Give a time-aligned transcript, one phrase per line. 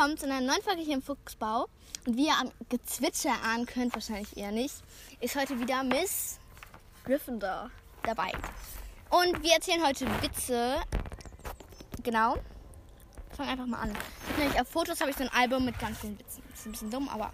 [0.00, 1.68] willkommen zu einer neuen Folge hier im Fuchsbau.
[2.06, 4.76] Und wie ihr am Gezwitscher ahnen könnt, wahrscheinlich eher nicht,
[5.20, 6.40] ist heute wieder Miss
[7.04, 7.70] Gryffindor
[8.02, 8.32] dabei.
[9.10, 10.80] Und wir erzählen heute Witze.
[12.02, 12.38] Genau.
[13.30, 13.92] Ich fange einfach mal an.
[14.38, 16.42] Nämlich auf Fotos habe ich so ein Album mit ganz vielen Witzen.
[16.54, 17.30] Ist ein bisschen dumm, aber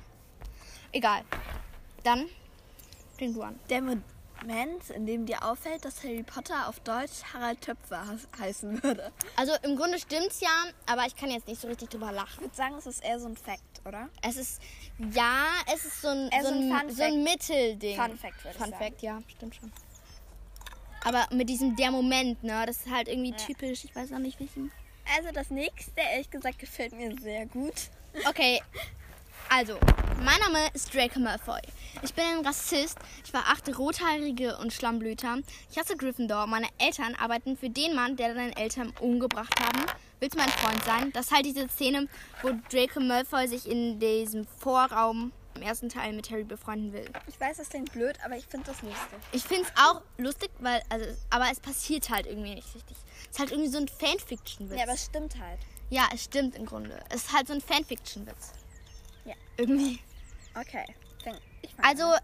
[0.91, 1.23] egal.
[2.03, 2.27] Dann
[3.17, 3.61] fäng du an.
[3.71, 3.81] Der
[4.43, 9.11] Moment, in dem dir auffällt, dass Harry Potter auf Deutsch Harald Töpfer he- heißen würde.
[9.37, 12.41] Also im Grunde stimmt's ja, aber ich kann jetzt nicht so richtig drüber Ich lachen.
[12.43, 14.09] würde sagen, es ist eher so ein Fact, oder?
[14.23, 14.61] Es ist,
[15.13, 17.25] ja, es ist so ein, Eher so ein ein, Fun so ein.
[17.25, 17.97] Mittelding.
[17.97, 18.85] Fun Fact, würde ich Fun sagen.
[18.85, 19.73] Fact, ja, stimmt schon.
[21.05, 23.37] Aber mit diesem der Moment, ne, das ist halt irgendwie Ja.
[23.37, 23.85] typisch.
[23.85, 24.71] Ich weiß auch nicht welchen.
[25.17, 27.75] Also das nächste, ehrlich gesagt, gefällt mir sehr gut.
[28.29, 28.61] Okay,
[29.51, 29.79] also,
[30.25, 31.61] mein Name ist Draco Malfoy.
[32.03, 32.99] Ich bin ein Rassist.
[33.25, 35.39] Ich verachte Rothaarige und Schlammblüter.
[35.71, 36.47] Ich hasse Gryffindor.
[36.47, 39.85] Meine Eltern arbeiten für den Mann, der deine Eltern umgebracht haben.
[40.21, 41.13] Willst du mein Freund sein?
[41.13, 42.09] Das ist halt diese Szene,
[42.43, 47.09] wo Draco Malfoy sich in diesem Vorraum im ersten Teil mit Harry befreunden will.
[47.27, 49.19] Ich weiß, das klingt blöd, aber ich finde das lustig.
[49.33, 52.97] Ich finde es auch lustig, weil, also, aber es passiert halt irgendwie nicht richtig.
[53.25, 54.77] Es ist halt irgendwie so ein Fanfiction-Witz.
[54.77, 55.59] Ja, aber es stimmt halt.
[55.89, 56.99] ja, es stimmt im Grunde.
[57.09, 58.53] Es ist halt so ein Fanfiction-Witz.
[59.27, 59.35] Ja.
[59.57, 60.01] Irgendwie.
[60.55, 60.87] Okay.
[61.83, 62.15] Also,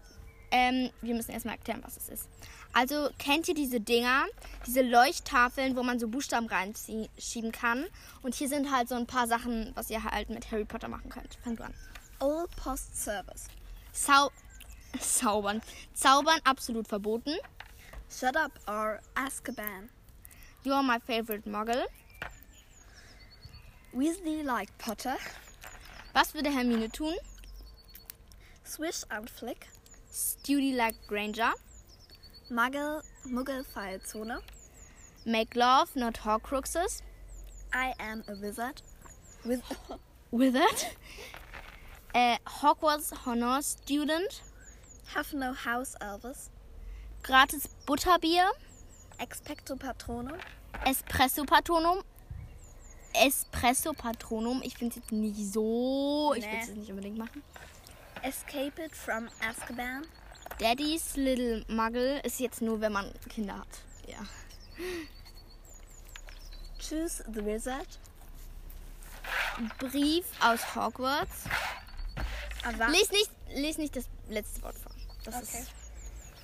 [0.51, 2.29] ähm, wir müssen erstmal erklären, was es ist.
[2.73, 4.25] Also, kennt ihr diese Dinger,
[4.65, 7.85] diese Leuchttafeln, wo man so Buchstaben reinschieben kann?
[8.23, 11.09] Und hier sind halt so ein paar Sachen, was ihr halt mit Harry Potter machen
[11.09, 11.37] könnt.
[11.43, 11.73] Fang du an.
[12.19, 13.47] Old Post Service.
[13.91, 14.31] Zau
[14.99, 15.61] Zaubern.
[15.93, 17.35] Zaubern absolut verboten.
[18.09, 19.89] Shut up or Azkaban.
[20.63, 21.83] You are my favorite Muggle.
[23.93, 25.17] Weasley like Potter.
[26.13, 27.13] Was würde Hermine tun?
[28.63, 29.67] Swish and Flick.
[30.11, 31.53] Study like Granger.
[32.51, 34.39] Muggle, Muggelfallzone.
[35.25, 37.01] Make love, not Horcruxes.
[37.73, 38.81] I am a wizard.
[39.43, 39.61] With
[40.31, 40.85] Wizard.
[42.13, 44.43] Äh, Hogwarts Honor Student.
[45.15, 46.49] have no house Elvis.
[47.23, 48.51] Gratis Butterbier.
[49.19, 50.37] Expecto Patronum.
[50.85, 52.03] Espresso Patronum.
[53.13, 54.61] Espresso Patronum.
[54.63, 56.33] Ich finde es jetzt nicht so.
[56.35, 56.59] Ich will Nee.
[56.61, 57.43] es jetzt nicht unbedingt machen.
[58.21, 60.05] Escape it from Azkaban.
[60.59, 63.67] Daddy's Little Muggle ist jetzt nur, wenn man Kinder hat.
[64.07, 64.17] Ja.
[66.79, 67.87] Choose the wizard.
[69.79, 71.45] Brief aus Hogwarts.
[72.63, 74.91] Ava Lies nicht, lies nicht das letzte Wort vor.
[75.23, 75.61] Das Okay.
[75.61, 75.71] ist.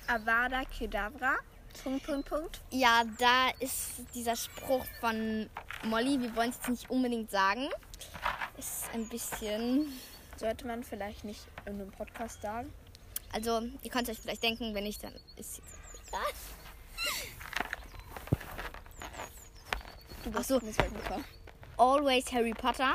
[0.06, 1.36] Avada Kedavra.
[1.84, 2.60] Punkt, Punkt, Punkt.
[2.70, 5.48] Ja, da ist dieser Spruch von
[5.84, 6.20] Molly.
[6.20, 7.68] Wir wollen es jetzt nicht unbedingt sagen.
[8.58, 9.92] Ist ein bisschen.
[10.36, 12.72] Sollte man vielleicht nicht in einem Podcast sagen.
[13.32, 16.20] Also, ihr könnt euch vielleicht denken, wenn nicht, dann ist jetzt egal.
[20.24, 20.58] Du Ach so.
[20.58, 20.76] das.
[21.78, 22.94] Always Harry Potter.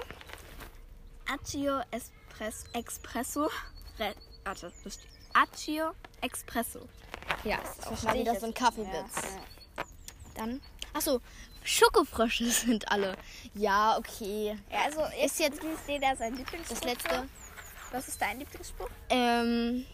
[1.27, 3.49] Accio Espres Espresso.
[3.97, 4.13] Re
[4.43, 4.99] Warte, das.
[5.33, 6.87] Accio Espresso.
[7.43, 8.53] Ja, ist auch mal wieder so ein.
[8.53, 9.15] Kaffeewitz.
[9.15, 9.83] Ja,
[10.35, 10.61] Dann.
[10.95, 11.19] Achso,
[11.63, 13.17] Schokofrösche sind alle.
[13.53, 14.57] Ja, okay.
[14.71, 16.79] Ja, also Ist jetzt jeder sein Lieblingsspruch.
[16.79, 17.27] das letzte.
[17.91, 18.89] Was ist dein Lieblingsspruch?
[19.09, 19.85] Ähm,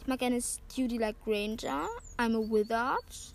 [0.00, 1.88] ich mag gerne Study like Granger.
[2.18, 3.34] I'm a wizard.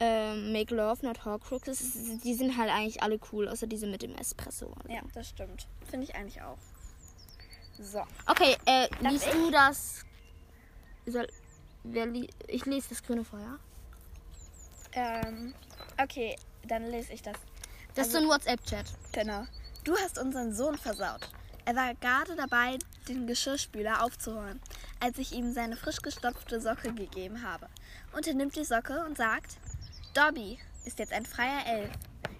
[0.00, 2.18] Ähm, make love, not Horcruxes.
[2.24, 4.74] Die sind halt eigentlich alle cool, außer diese mit dem Espresso.
[4.88, 5.68] Ja, das stimmt.
[5.88, 6.58] Finde ich eigentlich auch.
[7.78, 8.02] So.
[8.26, 10.04] Okay, äh, liest du das?
[11.06, 11.28] Soll,
[11.84, 13.60] wer li ich lese das grüne Feuer.
[14.92, 15.54] Ähm,
[16.00, 16.36] okay,
[16.66, 17.36] dann lese ich das.
[17.94, 18.86] Das ist Also- so ein WhatsApp-Chat.
[19.12, 19.46] Genau.
[19.84, 21.28] Du hast unseren Sohn versaut.
[21.64, 24.60] Er war gerade dabei, den Geschirrspüler aufzuräumen,
[25.00, 27.68] als ich ihm seine frisch gestopfte Socke gegeben habe.
[28.12, 29.56] Und er nimmt die Socke und sagt,
[30.14, 31.90] Dobby ist jetzt ein freier Elf.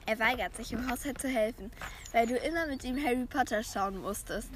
[0.07, 1.71] Er weigert sich, im Haushalt zu helfen,
[2.13, 4.49] weil du immer mit ihm Harry Potter schauen musstest.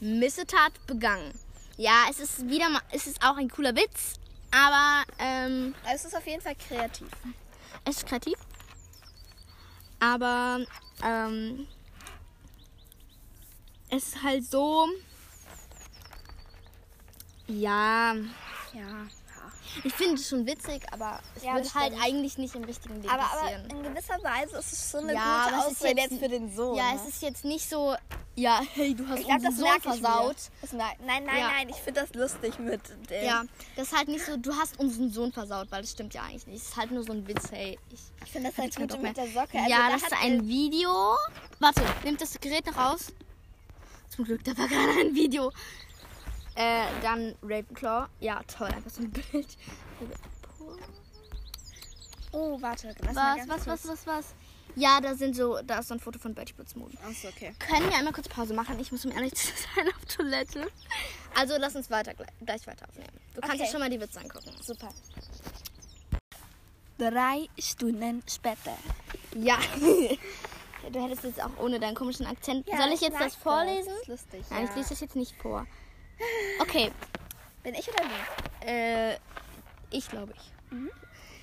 [0.00, 1.32] Missetat begangen.
[1.76, 4.14] Ja, es ist wieder mal, es ist auch ein cooler Witz,
[4.50, 7.08] aber ähm, es ist auf jeden Fall kreativ.
[7.84, 8.38] es ist kreativ.
[10.00, 10.64] Aber
[11.04, 11.66] ähm,
[13.90, 14.86] es ist halt so,
[17.46, 18.14] ja,
[18.72, 19.08] Ja.
[19.84, 23.08] Ich finde es schon witzig, aber es Ja, wird halt eigentlich nicht im richtigen Leben
[23.08, 23.70] Aber, aber passieren.
[23.70, 26.54] in gewisser Weise ist es so eine Ja, gute aber Ausrede jetzt- jetzt für den
[26.54, 26.76] Sohn.
[26.76, 27.00] ja, ne?
[27.02, 27.94] es ist jetzt nicht so,
[28.36, 30.36] ja, hey, du hast ich glaube, unseren Sohn versaut.
[30.72, 31.48] mer nein, nein, Ja.
[31.50, 32.80] nein, ich finde das lustig mit
[33.10, 33.24] dem.
[33.24, 33.44] Ja,
[33.76, 36.46] das ist halt nicht so, du hast unseren Sohn versaut, weil das stimmt ja eigentlich
[36.46, 36.62] nicht.
[36.62, 39.16] Es ist halt nur so ein Witz, hey, ich Ich finde das halt gut mit
[39.16, 39.58] der Socke.
[39.58, 41.16] Also ja, da das ist ein Video.
[41.58, 43.12] Warte, nimmt das Gerät noch raus?
[44.08, 45.52] Zum Glück, da war gerade ein Video.
[46.60, 48.06] Äh, dann Ravenclaw.
[48.20, 49.56] Ja, toll, einfach so ein Bild.
[52.32, 52.94] Oh, warte.
[53.02, 53.16] Was,
[53.48, 54.34] was, was, was, was?
[54.76, 56.98] Ja, da sind so, da ist so ein Foto von Bertie Putzmoden.
[57.08, 57.54] Achso, okay.
[57.58, 58.78] Können wir einmal kurz Pause machen?
[58.78, 60.66] Ich muss um ehrlich zu sein auf Toilette.
[61.34, 62.12] Also lass uns weiter
[62.44, 63.08] gleich weiter aufnehmen.
[63.34, 63.64] Du kannst Okay.
[63.64, 64.52] dir schon mal die Witze angucken.
[64.60, 64.90] Super.
[66.98, 68.76] Drei Stunden später.
[69.34, 69.58] Ja.
[70.92, 72.66] Du hättest jetzt auch ohne deinen komischen Akzent.
[72.66, 73.90] Soll ich jetzt das vorlesen?
[73.90, 74.44] Das ist lustig.
[74.48, 75.66] Nein, ich lese das jetzt nicht vor.
[76.60, 76.90] Okay,
[77.62, 78.66] Bin ich oder du?
[78.66, 79.16] äh,
[79.90, 80.52] ich glaube ich.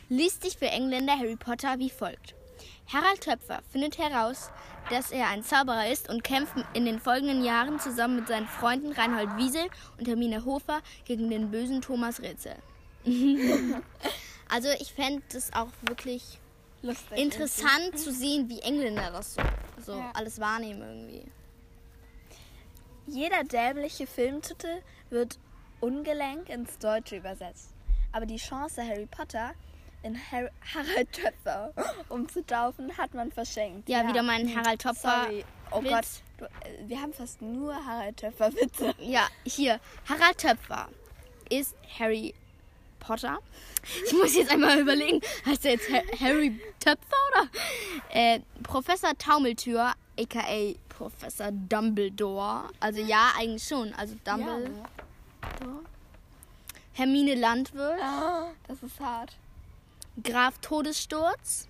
[0.09, 2.33] Liest sich für Engländer Harry Potter wie folgt.
[2.91, 4.49] Harald Töpfer findet heraus,
[4.89, 8.93] dass er ein Zauberer ist und kämpft in den folgenden Jahren zusammen mit seinen Freunden
[8.93, 12.55] Reinhold Wiesel und Hermine Hofer gegen den bösen Thomas Rätsel.
[14.49, 16.39] also ich fände es auch wirklich
[16.81, 17.17] Lustig.
[17.17, 19.41] interessant zu sehen, wie Engländer das so,
[19.85, 20.11] so Ja.
[20.13, 21.25] alles wahrnehmen irgendwie.
[23.07, 25.39] Jeder dämliche Filmtitel wird
[25.79, 27.69] ungelenk ins Deutsche übersetzt.
[28.11, 29.51] Aber die Chance, Harry Potter
[30.03, 31.73] in Har Harald Töpfer
[32.09, 33.89] umzutaufen, hat man verschenkt.
[33.89, 35.23] Ja, wieder mein Harald Töpfer.
[35.25, 35.45] Sorry.
[35.71, 35.89] Oh Witz.
[35.89, 36.05] Gott,
[36.37, 38.93] du, äh, wir haben fast nur Harald Töpfer Witze.
[38.99, 39.79] Ja, hier.
[40.07, 40.87] Harald Töpfer
[41.49, 42.33] ist Harry
[42.99, 43.39] Potter.
[44.05, 47.49] Ich muss jetzt einmal überlegen, heißt er jetzt Ha- Harry Töpfer oder?
[48.11, 52.69] Äh, Professor Taumeltür, aka Professor Dumbledore.
[52.79, 53.93] Also ja, eigentlich schon.
[53.93, 54.87] Also Dumbledore.
[56.93, 59.37] Hermine Landwirt, Ah, das ist hart.
[60.23, 61.67] Graf Todessturz,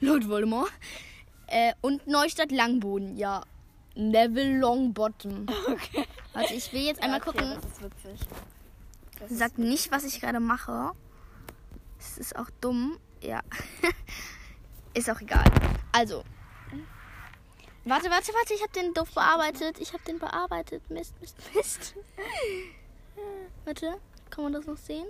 [0.00, 0.70] Lord Voldemort
[1.48, 3.16] äh, und Neustadt Langboden.
[3.16, 3.42] Ja,
[3.96, 5.46] Neville Longbottom.
[5.66, 6.06] Okay.
[6.32, 7.56] Also ich will jetzt einmal okay, gucken.
[7.56, 8.28] Das ist witzig.
[9.18, 10.92] Das Sagt nicht, was ich gerade mache.
[11.98, 12.98] Es ist auch dumm.
[13.20, 13.40] Ja.
[14.94, 15.44] ist auch egal.
[15.90, 16.22] Also.
[17.84, 18.54] Warte, warte, warte.
[18.54, 19.80] Ich habe den doof bearbeitet.
[19.80, 20.88] Ich habe den bearbeitet.
[20.90, 21.94] Mist, Mist, Mist.
[23.64, 23.98] warte.
[24.28, 25.06] Kann man das noch sehen?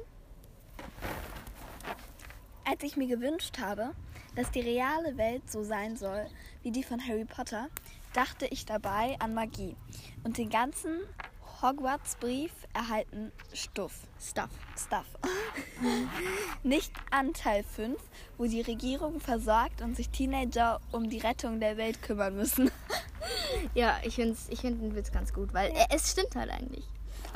[2.65, 3.95] Als ich mir gewünscht habe,
[4.37, 6.27] dass die reale Welt so sein soll
[6.63, 7.69] wie die von Harry Potter,
[8.13, 9.77] dachte ich dabei an Magie
[10.25, 11.01] und den ganzen
[11.63, 13.93] Hogwarts-Brief erhalten Stuff.
[14.21, 14.51] Stuff.
[14.79, 15.07] Stuff.
[16.63, 17.99] Nicht an Teil 5,
[18.39, 22.71] wo die Regierung versorgt und sich Teenager um die Rettung der Welt kümmern müssen.
[23.75, 26.85] Ja, ich finde ich find den Witz ganz gut, weil es stimmt halt eigentlich.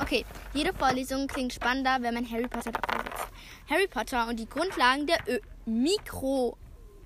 [0.01, 3.27] Okay, jede Vorlesung klingt spannender, wenn man Harry Potter davor sitzt.
[3.69, 5.39] Harry Potter und die Grundlagen der Ö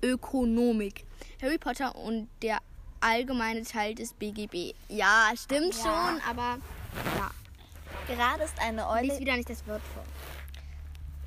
[0.00, 1.04] Mikroökonomik.
[1.42, 2.58] Harry Potter und der
[3.00, 4.74] allgemeine Teil des BGB.
[4.88, 5.82] Ja, stimmt Ja.
[5.82, 6.58] schon, aber
[7.16, 7.30] ja,
[8.14, 10.04] Gerade ist eine lies Eule, wieder nicht das Wort vor.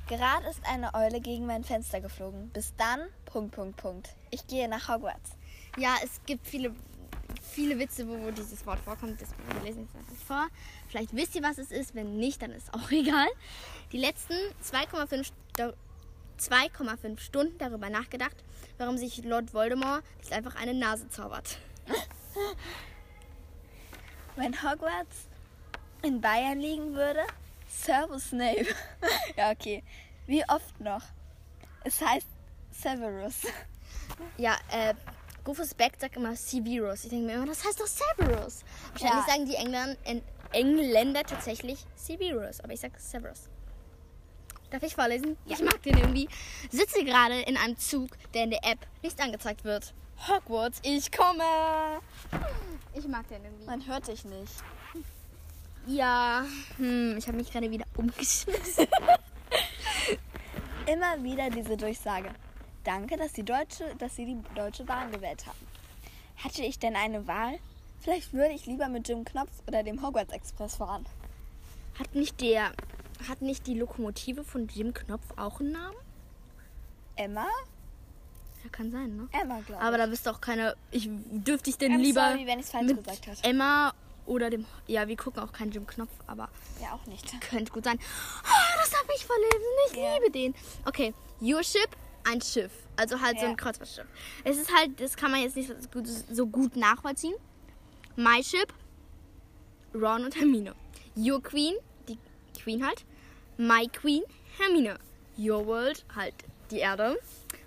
[0.08, 2.50] gerade ist eine Eule gegen mein Fenster geflogen.
[2.50, 4.14] Bis dann, Punkt, Punkt, Punkt.
[4.30, 5.32] Ich gehe nach Hogwarts.
[5.78, 6.74] Ja, es gibt viele,
[7.42, 9.20] viele Witze, wo, wo dieses Wort vorkommt.
[9.20, 10.46] Deswegen wir lesen es einfach vor.
[10.88, 11.94] Vielleicht wisst ihr, was es ist.
[11.94, 13.28] Wenn nicht, dann ist auch egal.
[13.92, 15.74] Die letzten 2,5 Sto-
[16.38, 18.36] 2,5 Stunden darüber nachgedacht,
[18.76, 21.58] warum sich Lord Voldemort nicht einfach eine Nase zaubert.
[24.36, 25.28] Wenn Hogwarts
[26.04, 27.20] in Bayern liegen würde,
[27.68, 28.66] Servus Snape.
[29.36, 29.82] ja, okay.
[30.26, 31.02] Wie oft noch?
[31.84, 32.26] Es heißt
[32.70, 33.42] Severus.
[34.36, 34.94] Ja, äh,
[35.46, 37.04] Rufus Beck sagt immer Severus.
[37.04, 38.64] Ich denke mir immer, das heißt doch Severus.
[38.92, 39.32] Wahrscheinlich Ja.
[39.32, 39.96] sagen die Engländer,
[40.52, 43.48] Engländer tatsächlich Severus, aber ich sage Severus.
[44.70, 45.36] Darf ich vorlesen?
[45.46, 46.28] Ich mag den irgendwie.
[46.70, 49.92] Sitze gerade in einem Zug, der in der App nicht angezeigt wird.
[50.28, 51.44] Hogwarts, ich komme.
[52.94, 53.66] Ich mag den irgendwie.
[53.66, 54.52] Man hört dich nicht.
[55.86, 56.44] Ja,
[56.76, 58.86] hm, ich habe mich gerade wieder umgeschmissen.
[60.86, 62.30] Immer wieder diese Durchsage.
[62.84, 65.58] Danke, dass, die Deutsche, dass Sie die Deutsche Bahn gewählt haben.
[66.34, 67.58] Hätte ich denn eine Wahl?
[68.00, 71.06] Vielleicht würde ich lieber mit Jim Knopf oder dem Hogwarts Express fahren.
[71.98, 72.72] Hat nicht der,
[73.28, 75.96] hat nicht die Lokomotive von Jim Knopf auch einen Namen?
[77.16, 77.46] Emma?
[78.62, 79.28] Ja, kann sein, ne?
[79.32, 79.86] Emma, glaube ich.
[79.86, 80.74] Aber da bist doch keine.
[80.90, 83.38] Ich dürfte ich denn I'm lieber sorry, wenn ich's falsch mit gesagt habe.
[83.42, 83.94] Emma
[84.26, 84.64] oder dem.
[84.86, 86.48] Ja, wir gucken auch keinen Jim Knopf, aber
[86.80, 87.28] ja, auch nicht.
[87.40, 87.98] könnte gut sein.
[88.44, 89.66] Oh, das habe ich verlesen.
[89.90, 90.14] Ich Ja.
[90.16, 90.54] liebe den.
[90.84, 91.88] Okay, Your Ship,
[92.24, 92.72] ein Schiff.
[92.96, 93.50] Also halt so Ja.
[93.50, 94.06] ein Kreuzfahrtschiff.
[94.44, 95.68] Es ist halt, das kann man jetzt nicht
[96.30, 97.34] so gut, so nachvollziehen.
[98.16, 98.72] My Ship,
[99.94, 100.74] Ron und Hermine.
[101.16, 101.74] Your Queen,
[102.08, 102.18] die
[102.60, 103.04] Queen halt.
[103.56, 104.22] My Queen,
[104.58, 104.98] Hermine.
[105.38, 106.34] Your World, halt
[106.70, 107.18] die Erde.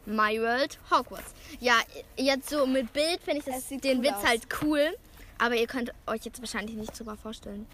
[0.06, 1.34] My World, Hogwarts.
[1.60, 1.76] Ja,
[2.18, 4.24] jetzt so mit Bild finde ich das, den cool Witz aus.
[4.26, 4.98] halt cool.
[5.40, 7.68] Aber ihr könnt euch jetzt wahrscheinlich nicht drüber vorstellen.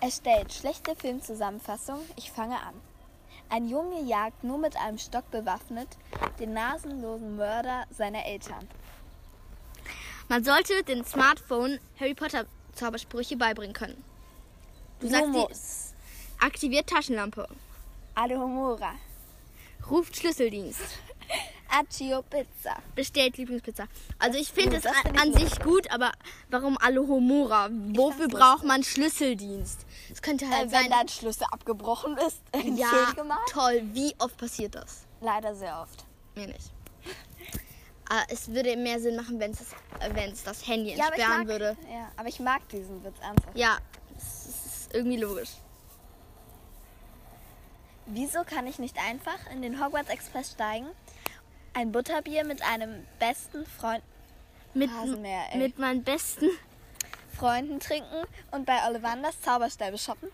[0.00, 2.00] Erstellt schlechte Filmzusammenfassung.
[2.16, 2.74] Ich fange an.
[3.48, 5.88] Ein Junge jagt nur mit einem Stock bewaffnet
[6.38, 8.66] den nasenlosen Mörder seiner Eltern.
[10.28, 14.02] Man sollte den Smartphone Harry Potter Zaubersprüche beibringen können.
[15.00, 15.94] Du sagst die, Lumos.
[16.40, 17.46] aktiviert Taschenlampe,
[18.14, 18.94] Alohomora.
[19.90, 20.80] ruft Schlüsseldienst,
[21.72, 22.76] Accio Pizza.
[22.94, 23.84] bestellt Lieblingspizza.
[24.18, 26.12] Also ich finde es an, an sich gut, aber
[26.50, 27.68] warum alle Homora?
[27.72, 29.86] Wofür braucht man Schlüsseldienst?
[30.12, 30.90] Es könnte halt Äh, wenn sein.
[30.90, 32.40] dein Schlüssel abgebrochen ist.
[32.78, 33.14] ja,
[33.50, 33.82] toll.
[33.92, 35.04] Wie oft passiert das?
[35.20, 36.04] Leider sehr oft.
[36.34, 36.70] Mir nicht.
[38.08, 41.38] Aber es würde mehr Sinn machen, wenn es das, äh, wenn's das Handy ich entsperren
[41.38, 41.76] mag, würde.
[41.90, 43.56] Ja, aber ich mag diesen Witz ernsthaft.
[43.56, 43.78] Ja,
[44.16, 45.50] es ist irgendwie logisch.
[48.06, 50.88] Wieso kann ich nicht einfach in den Hogwarts Express steigen,
[51.74, 54.02] ein Butterbier mit einem besten Freund,
[54.74, 55.58] Mit, Rasenmäher, ey.
[55.58, 56.48] mit meinen besten.
[57.36, 60.28] Freunden trinken und bei Ollivanders Zauberstäbe shoppen?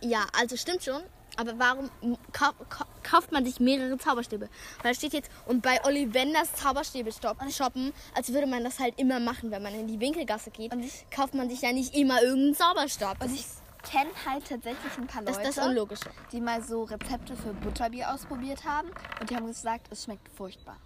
[0.00, 1.02] Ja, also stimmt schon.
[1.36, 1.88] Aber warum
[2.32, 4.48] kau kau kauft man sich mehrere Zauberstäbe?
[4.82, 9.20] Weil da steht jetzt, und bei Ollivanders Zauberstäbe shoppen, als würde man das halt immer
[9.20, 10.72] machen, wenn man in die Winkelgasse geht.
[10.72, 13.22] Und kauft man sich ja nicht immer irgendeinen Zauberstab.
[13.22, 13.44] Und ich
[13.90, 16.10] kenne halt tatsächlich ein paar Leute, ist das Unlogische.
[16.32, 18.88] die mal so Rezepte für Butterbier ausprobiert haben
[19.20, 20.76] und die haben gesagt, es schmeckt furchtbar.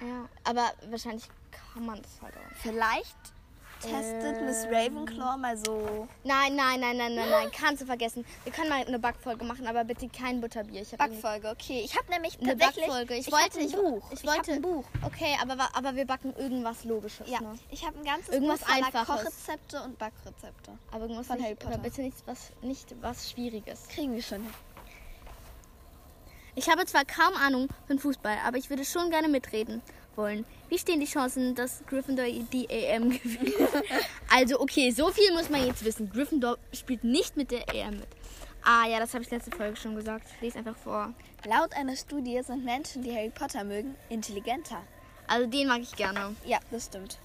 [0.00, 2.56] Ja, aber wahrscheinlich kann man das halt auch.
[2.56, 3.31] Vielleicht
[3.82, 8.24] testet Miss Ravenclaw mal so Nein, nein, nein, nein, nein, nein, kannst du vergessen.
[8.44, 10.82] Wir können mal eine Backfolge machen, aber bitte kein Butterbier.
[10.82, 11.50] Ich Backfolge.
[11.50, 13.14] Okay, ich habe nämlich Eine Backfolge.
[13.14, 14.02] Ich, ich wollte, ein Buch.
[14.12, 14.84] ich Ich wollte ein Buch.
[15.04, 17.28] Okay, aber, aber wir backen irgendwas Logisches.
[17.28, 17.58] Ja, Ne?
[17.70, 19.04] ich habe ein ganzes Irgendwas Buch voller.
[19.04, 20.72] Kochrezepte und Backrezepte.
[20.92, 21.74] Aber irgendwas Von nicht, Harry Potter.
[21.74, 23.88] Aber bitte nicht was, nicht was Schwieriges.
[23.88, 24.54] Kriegen wir schon hin.
[26.54, 29.80] Ich habe zwar kaum Ahnung von Fußball, aber ich würde schon gerne mitreden
[30.16, 30.44] wollen.
[30.68, 33.54] Wie stehen die Chancen, dass Gryffindor die EM gewinnt?
[34.30, 36.10] also okay, so viel muss man jetzt wissen.
[36.10, 38.08] Gryffindor spielt nicht mit der EM mit.
[38.64, 40.26] Ah ja, das habe ich letzte Folge schon gesagt.
[40.36, 41.12] Ich lese einfach vor.
[41.44, 44.82] Laut einer Studie sind Menschen, die Harry Potter mögen, intelligenter.
[45.26, 46.36] Also den mag ich gerne.
[46.44, 47.18] Ja, das stimmt.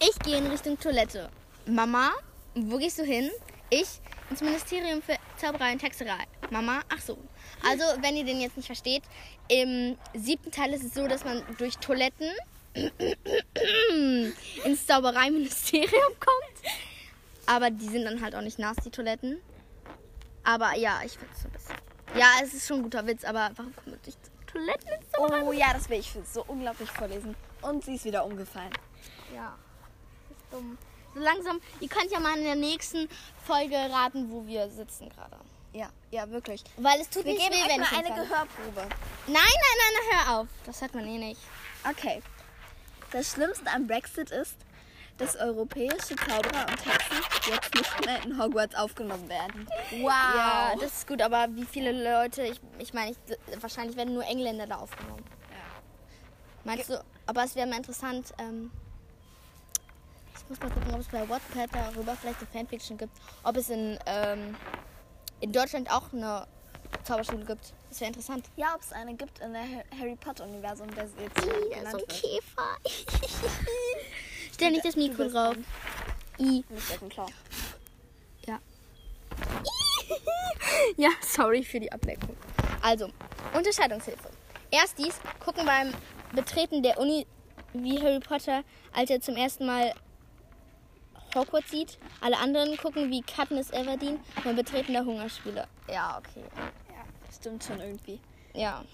[0.00, 1.30] Ich gehe in Richtung Toilette.
[1.66, 2.10] Mama,
[2.54, 3.30] wo gehst du hin?
[3.70, 4.00] Ich
[4.30, 6.24] ins Ministerium für Zauberei und Hexerei.
[6.50, 7.18] Mama, ach so.
[7.66, 9.02] Also, wenn ihr den jetzt nicht versteht,
[9.48, 12.30] im siebten Teil ist es so, dass man durch Toiletten
[14.64, 16.72] ins Zaubereiministerium kommt.
[17.46, 19.40] Aber die sind dann halt auch nicht nass, die Toiletten.
[20.42, 21.76] Aber ja, ich finde es so ein bisschen.
[22.16, 25.42] Ja, es ist schon ein guter Witz, aber warum kommt man durch Toiletten ins Zauberei?
[25.42, 27.34] Oh ja, das will ich so unglaublich vorlesen.
[27.62, 28.72] Und sie ist wieder umgefallen.
[29.34, 29.56] Ja,
[30.28, 30.78] das ist dumm.
[31.14, 33.08] So langsam, ihr könnt ja mal in der nächsten
[33.44, 35.36] Folge raten, wo wir sitzen gerade.
[35.74, 36.62] Ja, ja, wirklich.
[36.76, 38.28] Weil es tut Wir nicht geben weh, wenn mal ich eine hinfalle.
[38.28, 38.80] Gehörprobe.
[39.26, 40.46] Nein, nein, nein, nein, hör auf.
[40.64, 41.40] Das hört man eh nicht.
[41.90, 42.22] Okay.
[43.10, 44.54] Das Schlimmste am Brexit ist,
[45.18, 47.16] dass europäische Zauberer und Hexen
[47.50, 49.68] jetzt nicht mehr in Hogwarts aufgenommen werden.
[50.00, 50.10] Wow.
[50.10, 54.24] Ja, das ist gut, aber wie viele Leute, ich, ich meine, ich, wahrscheinlich werden nur
[54.24, 55.24] Engländer da aufgenommen.
[56.64, 58.70] Meinst du, aber es wäre mal interessant, ähm,
[60.36, 63.12] ich muss mal gucken, ob es bei Wattpad darüber vielleicht eine Fanfiction gibt,
[63.42, 64.56] ob es in, ähm,
[65.40, 66.46] in Deutschland auch eine
[67.04, 67.72] Zauberschule gibt.
[67.90, 68.46] Das wäre interessant.
[68.56, 71.90] ja, ob es eine gibt in der Ha- Harry Potter-Universum, der jetzt Ih, da ist
[71.92, 72.06] so ein.
[72.08, 72.76] Käfer.
[74.54, 75.56] Stell nicht das Mikro drauf.
[76.38, 76.64] I.
[76.68, 77.28] Nicht Ravenclaw.
[78.46, 78.58] Ja.
[80.96, 82.36] ja, sorry für die Ablenkung.
[82.82, 83.08] Also,
[83.54, 84.28] Unterscheidungshilfe.
[84.70, 85.92] Erst dies, gucken beim
[86.32, 87.26] Betreten der Uni,
[87.72, 88.62] wie Harry Potter,
[88.92, 89.92] als er zum ersten Mal
[91.34, 91.98] Hogwarts sieht.
[92.20, 95.66] Alle anderen gucken wie Katniss Everdeen beim Betreten der Hungerspiele.
[95.88, 96.44] Ja, okay.
[96.56, 98.20] Ja, stimmt schon irgendwie.
[98.54, 98.84] Ja.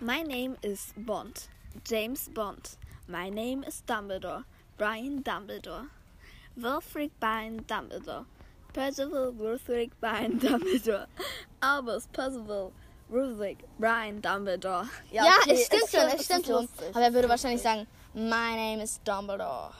[0.00, 1.48] My name is Bond.
[1.86, 2.78] James Bond.
[3.06, 4.44] My name is Dumbledore.
[4.76, 5.86] Brian Dumbledore.
[6.56, 8.26] Wilfrid Brian Dumbledore.
[8.72, 11.06] Percival Wilfrid Brian Dumbledore.
[11.60, 12.72] Albus Percival
[13.08, 14.88] Wilfrid Brian Dumbledore.
[15.10, 16.68] Ja, okay, es stimmt schon, es stimmt schon.
[16.92, 19.72] Aber er würde wahrscheinlich sagen, my name is Dumbledore.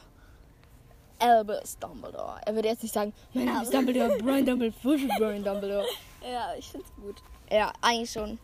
[1.19, 2.41] Albus Dumbledore.
[2.47, 5.87] Er würde jetzt nicht sagen, my name is Dumbledore, Brian Dumbledore, Brian Dumbledore.
[6.23, 7.17] Ja, ich find's gut.
[7.51, 8.39] Ja, eigentlich schon.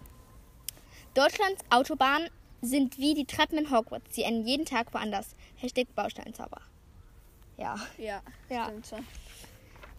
[1.14, 2.28] Deutschlands Autobahnen
[2.62, 4.14] sind wie die Treppen in Hogwarts.
[4.14, 5.34] Sie enden jeden Tag woanders.
[5.56, 6.60] Hashtag Bausteinzauber.
[7.56, 8.64] Ja, Ja, Ja.
[8.66, 9.06] stimmt schon.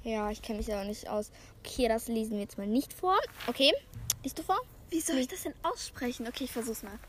[0.03, 1.32] ja, ich kenne mich aber nicht aus.
[1.63, 3.15] Okay, das lesen wir jetzt mal nicht vor.
[3.48, 3.72] Okay,
[4.24, 4.60] liest du vor?
[4.89, 6.27] Wie soll ich das denn aussprechen?
[6.27, 7.00] Okay, ich versuch's mal.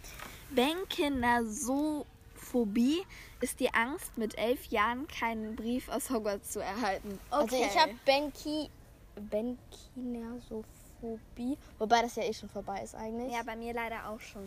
[2.46, 3.04] Benkinasophobie
[3.40, 7.18] ist die Angst, mit elf Jahren keinen Brief aus Hogwarts zu erhalten.
[7.30, 7.40] Okay.
[7.42, 8.70] Also ich habe Benki...
[9.16, 11.56] Benkinasophobie.
[11.78, 13.32] Wobei das ja eh schon vorbei ist eigentlich.
[13.32, 14.44] Ja, bei mir leider auch schon.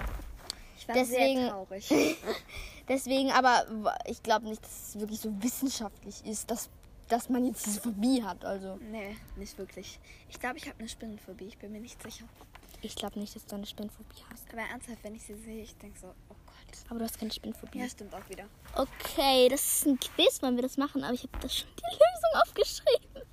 [0.77, 1.89] Ich war Deswegen- sehr traurig.
[2.88, 3.65] Deswegen, aber
[4.06, 6.70] ich glaube nicht, dass es wirklich so wissenschaftlich ist, dass,
[7.08, 8.46] dass man jetzt diese Phobie hat.
[8.46, 10.00] Also nee, nicht wirklich.
[10.29, 11.46] Ich glaube, ich habe eine Spinnenphobie.
[11.46, 12.25] Ich bin mir nicht sicher.
[12.82, 14.48] ich glaube nicht, dass du eine Spinnphobie hast.
[14.53, 16.36] Aber ernsthaft, wenn ich sie sehe, ich denke so, oh.
[16.89, 17.79] Aber du hast keine Spinnphobie.
[17.79, 18.45] Ja, stimmt auch wieder.
[18.75, 21.83] Okay, das ist ein Quiz, wollen wir das machen, aber ich habe da schon die
[21.91, 23.29] Lösung aufgeschrieben.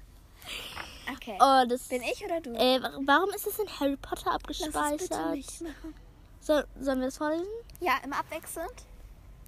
[1.14, 1.38] Okay.
[1.40, 1.88] Oh, das.
[1.88, 2.50] bin ich oder du?
[2.54, 5.30] Äh, wa- warum ist es in Harry Potter Lass es bitte abgespeichert?
[5.32, 5.94] nicht machen.
[6.40, 7.46] Soll, sollen wir das vorlesen?
[7.80, 8.72] Ja, immer abwechselnd.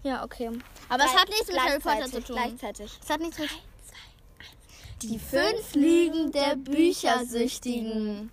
[0.04, 0.50] Ja, okay.
[0.88, 2.37] Aber es hat nichts mit Harry Potter zu tun.
[2.37, 2.99] Gleichzeitig.
[3.02, 3.50] Es hat nichts mit.
[5.02, 8.30] Die fünf Ligen der Büchersüchtigen.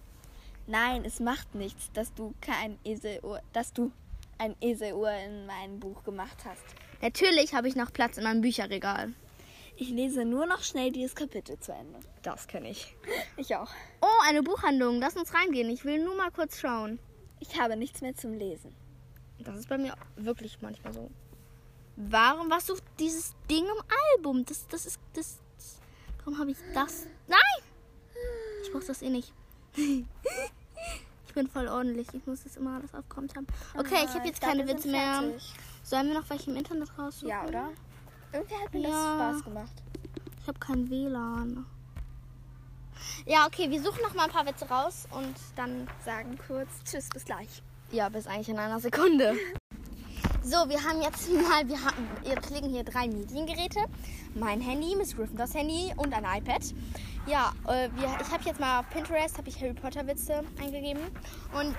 [0.68, 3.92] Nein, es macht nichts, dass du kein Eselohr, dass du
[4.38, 6.64] ein Eselohr in mein Buch gemacht hast.
[7.02, 9.14] Natürlich habe ich noch Platz in meinem Bücherregal.
[9.78, 12.00] Ich lese nur noch schnell dieses Kapitel zu Ende.
[12.22, 12.96] Das kenne ich.
[13.36, 13.70] Ich auch.
[14.02, 15.00] Oh, eine Buchhandlung.
[15.00, 15.70] Lass uns reingehen.
[15.70, 16.98] Ich will nur mal kurz schauen.
[17.42, 18.74] Ich habe nichts mehr zum Lesen.
[19.40, 21.12] Das ist bei mir wirklich manchmal so.
[21.98, 24.46] Warum, was sucht dieses Ding im Album?
[24.46, 25.80] Das, das ist, das, das
[26.20, 27.08] warum habe ich das?
[27.28, 27.40] Nein!
[28.64, 29.34] Ich brauche das eh nicht.
[31.36, 32.08] ich bin voll ordentlich.
[32.14, 33.46] Ich muss das immer alles aufgeräumt haben.
[33.78, 35.22] Okay, ich habe jetzt keine Witze mehr.
[35.84, 37.28] Sollen wir noch welche im Internet raussuchen?
[37.28, 37.70] Ja, oder?
[38.32, 38.90] Irgendwie hat mir Ja.
[38.90, 39.74] das Spaß gemacht.
[40.42, 41.66] Ich habe kein WLAN.
[43.26, 47.10] Ja, okay, wir suchen noch mal ein paar Witze raus und dann Sagen kurz Tschüss,
[47.10, 47.62] bis gleich.
[47.92, 49.36] Ja, bis eigentlich in einer Sekunde.
[50.46, 53.80] So, wir haben jetzt mal, wir haben, jetzt liegen hier drei Mediengeräte.
[54.36, 56.62] Mein Handy, Miss Gryffindors Handy und ein iPad.
[57.26, 61.02] Ja, äh, wir, ich habe jetzt mal auf Pinterest habe ich Harry Potter Witze eingegeben.
[61.60, 61.76] Und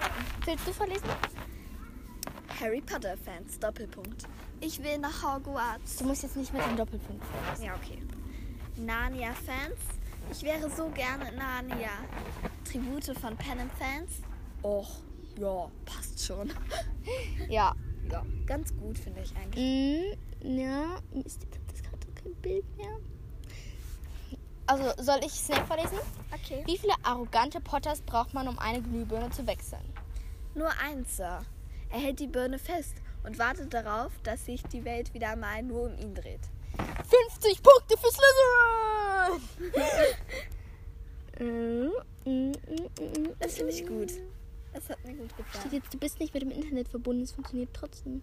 [0.46, 1.04] willst du vorlesen?
[2.60, 4.24] Harry Potter Fans, Doppelpunkt.
[4.60, 5.98] Ich will nach Hogwarts.
[5.98, 7.66] Du musst jetzt nicht mit dem Doppelpunkt vorlesen.
[7.66, 8.02] Ja, okay.
[8.78, 9.78] Narnia Fans.
[10.32, 11.92] Ich wäre so gerne in Narnia.
[12.64, 14.22] Tribute von Panem Fans.
[14.64, 14.90] Och,
[15.38, 16.50] ja, passt schon.
[17.48, 17.72] Ja.
[18.10, 20.16] Ja, ganz gut finde ich eigentlich.
[20.44, 22.96] Mm, ja, hat das gerade kein Bild mehr.
[24.66, 25.98] Also, soll ich Snape vorlesen?
[26.32, 26.62] Okay.
[26.66, 29.84] Wie viele arrogante Potters braucht man, um eine Glühbirne zu wechseln?
[30.54, 31.42] Nur eins, Sir.
[31.90, 35.82] Er hält die Birne fest und wartet darauf, dass sich die Welt wieder mal nur
[35.82, 36.40] um ihn dreht.
[37.30, 39.40] 50 Punkte für Slytherin!
[41.38, 41.90] Mm,
[42.24, 44.10] mm, mm, Das finde ich gut.
[44.76, 45.72] Das hat mir gut Steht gefallen.
[45.72, 48.20] jetzt, du bist nicht mit dem Internet verbunden, es funktioniert trotzdem.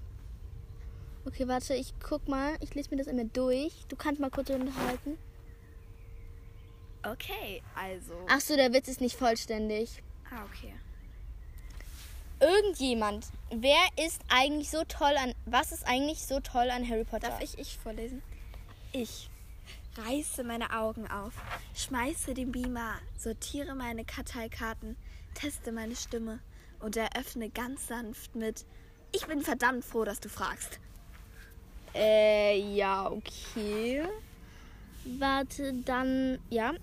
[1.25, 3.73] Okay, warte, ich guck mal, ich lese mir das immer durch.
[3.87, 5.17] Du kannst mal kurz unterhalten.
[7.01, 8.13] Okay, also.
[8.29, 10.03] Ach so, der Witz ist nicht vollständig.
[10.29, 10.75] Ah, okay.
[12.39, 17.29] Irgendjemand, wer ist eigentlich so toll an, was ist eigentlich so toll an Harry Potter?
[17.29, 18.21] Darf ich ich vorlesen?
[18.91, 19.29] Ich
[19.97, 21.33] reiße meine Augen auf,
[21.73, 24.97] schmeiße den Beamer, sortiere meine Karteikarten,
[25.33, 26.39] teste meine Stimme
[26.79, 28.65] und eröffne ganz sanft mit
[29.11, 30.79] Ich bin verdammt froh, dass du fragst.
[31.95, 34.03] Äh, ja, okay.
[35.19, 36.73] Warte, dann, ja.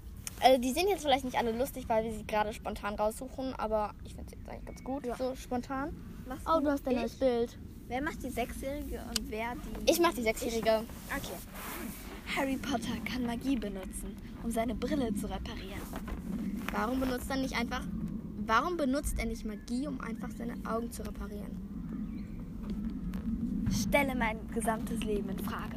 [0.42, 3.92] Also die sind jetzt vielleicht nicht alle lustig, weil wir sie gerade spontan raussuchen, aber
[4.04, 5.16] ich finde sie jetzt eigentlich ganz gut, Ja.
[5.16, 5.94] so spontan.
[6.28, 7.18] Machst Oh, du hast dein neues ich?
[7.18, 7.58] Bild.
[7.88, 9.90] Wer macht die Sechsjährige und wer die...
[9.90, 10.84] Ich mach die Sechsjährige.
[11.08, 12.36] Okay.
[12.36, 15.80] Harry Potter kann Magie benutzen, um seine Brille zu reparieren.
[16.72, 17.82] Warum benutzt er nicht einfach,
[18.50, 21.56] warum benutzt er nicht Magie, um einfach seine Augen zu reparieren?
[23.70, 25.76] Stelle mein gesamtes Leben in Frage.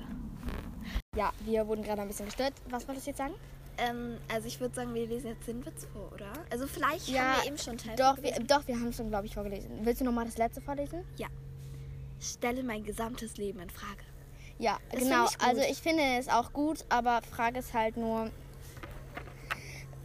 [1.16, 2.54] Ja, wir wurden gerade ein bisschen gestört.
[2.70, 3.36] Was wolltest du jetzt sagen?
[3.78, 6.34] Ähm, also ich würde sagen, wir lesen jetzt den Witz vor, oder?
[6.50, 9.10] Also vielleicht Ja, haben wir eben schon Teil Doch, wir, doch, wir haben es schon,
[9.10, 9.70] glaube ich, vorgelesen.
[9.84, 11.04] Willst du nochmal das letzte vorlesen?
[11.18, 11.28] Ja.
[12.20, 14.02] Stelle mein gesamtes Leben in Frage.
[14.58, 15.26] Ja, Das genau.
[15.26, 15.42] ich.
[15.42, 18.32] Also ich finde es auch gut, aber Frage ist halt nur.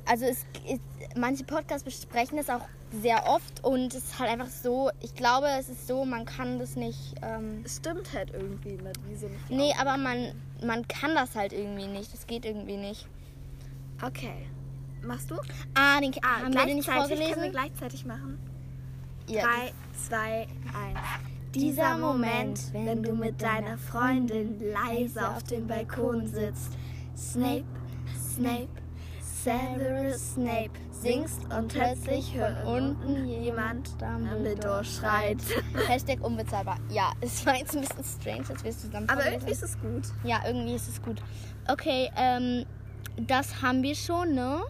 [0.09, 0.81] Also es ist,
[1.17, 2.63] manche Podcasts besprechen es auch
[3.03, 6.59] sehr oft und es ist halt einfach so, ich glaube, es ist so, man kann
[6.59, 7.15] das nicht.
[7.23, 9.51] Ähm, Es stimmt halt irgendwie mit wieso nicht.
[9.51, 10.33] nee, aber man,
[10.65, 12.13] man kann das halt irgendwie nicht.
[12.15, 13.07] Das geht irgendwie nicht.
[14.03, 14.47] Okay.
[15.03, 15.37] Machst du?
[15.75, 17.51] Ah, den haben wir den nicht Können wir vorgelesen?
[17.53, 18.39] gleichzeitig machen?
[19.29, 19.73] Ja, Drei,
[20.07, 20.99] zwei, eins.
[21.55, 26.73] Dieser Moment, wenn du mit deiner Freundin leise auf dem Balkon sitzt,
[27.17, 27.65] Snape,
[28.35, 28.69] Snape,
[29.45, 35.39] Severus Snape singst und plötzlich hört unten jemand Dumbledore schreit.
[35.89, 36.79] Hashtag unbezahlbar.
[36.91, 39.79] Ja, es war jetzt ein bisschen strange, dass wir es zusammen Aber irgendwie ist es
[39.81, 40.09] gut.
[40.25, 41.23] Ja, irgendwie ist es gut.
[41.69, 42.67] Okay, ähm,
[43.17, 44.63] das haben wir schon, ne?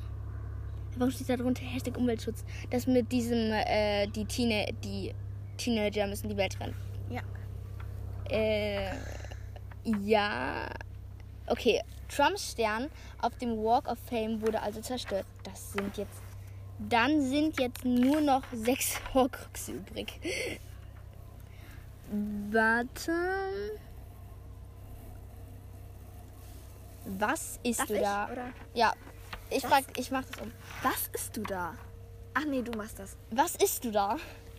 [0.96, 2.44] Warum steht da drunter Hashtag Umweltschutz?
[2.70, 5.14] Das mit diesem, äh, die, Teenie die
[5.56, 6.74] Teenager müssen die Welt rennen.
[7.10, 7.22] Ja.
[8.30, 8.90] Äh,
[10.02, 10.68] ja.
[11.48, 15.26] Okay, Trumps Stern auf dem Walk of Fame wurde also zerstört.
[15.44, 16.20] Das sind jetzt.
[16.78, 20.20] Dann sind jetzt nur noch sechs Horcruxe übrig.
[22.50, 23.12] Warte.
[27.04, 28.28] Was isst Darf du ich, da?
[28.30, 28.50] oder?
[28.74, 28.92] Ja,
[29.50, 29.70] ich Was?
[29.70, 30.52] frag, ich mach das um.
[30.82, 31.74] Was isst du da?
[32.34, 33.16] Ach nee, du machst das.
[33.30, 34.16] Was isst du da?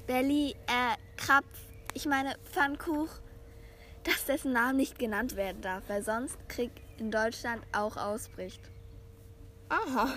[0.07, 1.45] Belly, äh, Krapf,
[1.93, 3.09] ich meine Pfannkuch,
[4.09, 8.61] dass dessen Name nicht genannt werden darf, weil sonst Krieg in Deutschland auch ausbricht.
[9.69, 10.15] Aha.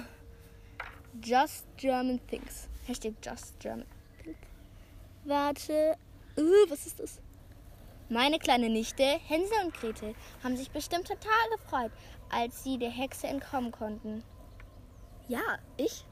[1.22, 2.68] Just German Things.
[2.86, 3.86] Hashtag Just German
[4.22, 4.38] Things.
[5.24, 5.96] Warte.
[6.36, 7.20] Uh, was ist das?
[8.08, 11.92] Meine kleine Nichte, Hänsel und Gretel, haben sich bestimmt total gefreut,
[12.30, 14.22] als sie der Hexe entkommen konnten.
[15.28, 16.04] Ja, ich?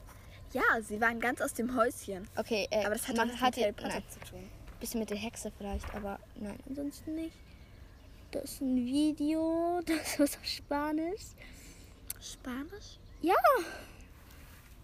[0.52, 2.28] Ja, sie waren ganz aus dem Häuschen.
[2.36, 4.50] Okay, äh, Aber das hat man mit Harry Potter zu tun.
[4.80, 7.36] bisschen mit der Hexe vielleicht, aber nein, ansonsten nicht.
[8.30, 11.22] Das ist ein Video, das ist auf Spanisch.
[12.20, 12.98] Spanisch?
[13.22, 13.34] Ja.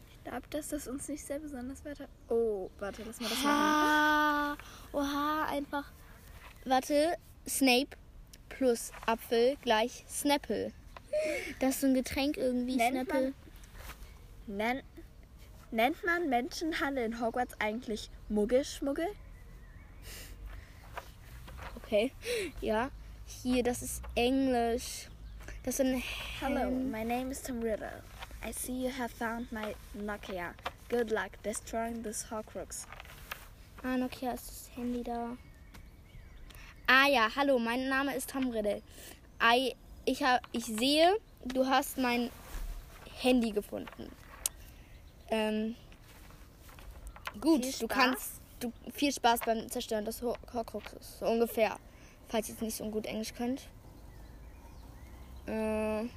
[0.08, 2.08] Ich glaube, dass das uns nicht sehr besonders weiter.
[2.28, 3.50] Oh, warte, lass mal das machen.
[3.50, 4.56] Ha,
[4.92, 5.92] oha, einfach.
[6.64, 7.16] Warte,
[7.48, 7.96] Snape
[8.48, 10.72] plus Apfel gleich Snapple.
[11.60, 13.32] Das ist so ein Getränk irgendwie, Nennt Snapple.
[14.48, 14.82] Nennt,
[15.70, 19.06] nennt man Menschenhandel in Hogwarts eigentlich Muggelschmuggel?
[21.76, 22.10] Okay,
[22.60, 22.90] ja.
[23.26, 25.08] Hier, das ist Englisch.
[25.64, 26.02] Das ein
[26.40, 28.02] Hello, my name is Tom Riddle.
[28.46, 30.54] I see you have found my Nokia.
[30.88, 32.86] Good luck destroying this Horcrux.
[33.82, 35.36] Ah, Nokia ist das Handy da.
[36.86, 38.80] Ah ja, hallo, mein Name ist Tom Riddle.
[39.42, 42.30] I, ich, hab, ich sehe, du hast mein
[43.20, 44.08] Handy gefunden.
[45.30, 45.74] Ähm,
[47.40, 47.88] gut, Viel du Spaß.
[47.88, 51.18] kannst du, viel Spaß beim Zerstören des Hor- Horcruxes.
[51.18, 51.76] So ungefähr.
[52.28, 53.68] Falls ihr jetzt nicht so gut Englisch könnt.
[55.46, 56.08] Äh, Nein,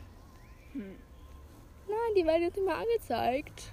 [2.16, 3.72] die werden jetzt nicht mehr angezeigt.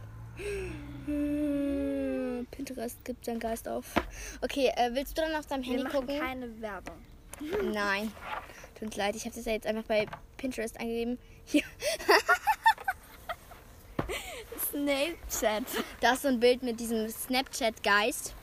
[1.07, 3.95] Hm, Pinterest gibt seinen Geist auf.
[4.43, 6.19] Okay, äh, willst du dann auf deinem Wir Handy machen gucken?
[6.19, 6.97] keine Werbung.
[7.73, 8.13] Nein.
[8.75, 11.19] Tut uns leid, ich habe das ja jetzt einfach bei Pinterest eingegeben.
[11.47, 11.63] Hier,
[14.71, 15.65] Snapchat.
[16.01, 18.35] da ist so ein Bild mit diesem Snapchat-Geist.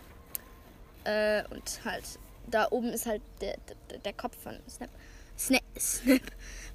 [1.04, 2.04] Äh, und halt,
[2.50, 3.58] da oben ist halt der,
[3.90, 4.90] der, der Kopf von Snap.
[5.38, 6.22] Snap, Snap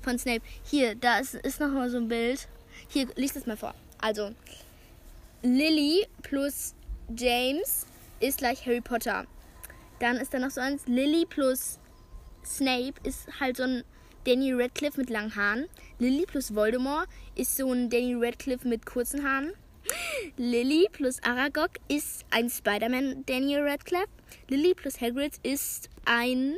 [0.01, 0.43] von Snape.
[0.65, 2.49] Hier, da ist, ist noch mal so ein Bild.
[2.89, 3.75] Hier, lies das mal vor.
[4.01, 4.33] Also,
[5.43, 6.75] Lily plus
[7.17, 7.87] James
[8.21, 9.27] ist gleich Harry Potter.
[10.01, 10.87] Dann ist da noch so eins.
[10.87, 11.79] Lily plus
[12.45, 13.85] Snape ist halt so ein
[14.25, 15.67] Danny Radcliffe mit langen Haaren.
[15.99, 19.53] Lily plus Voldemort ist so ein Danny Radcliffe mit kurzen Haaren.
[20.37, 24.09] Lily plus Aragog ist ein Spider-Man Daniel Radcliffe.
[24.49, 26.55] Lily plus Hagrid ist ein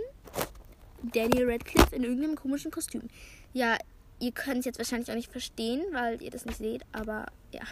[1.03, 3.09] Daniel Radcliffe in irgendeinem komischen Kostüm.
[3.53, 3.79] Ja,
[4.21, 7.63] ihr könnt es jetzt wahrscheinlich auch nicht verstehen, weil ihr das nicht seht, aber ja.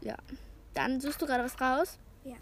[0.00, 0.16] Ja.
[0.74, 1.98] Dann suchst du gerade was raus?
[2.24, 2.36] Ja.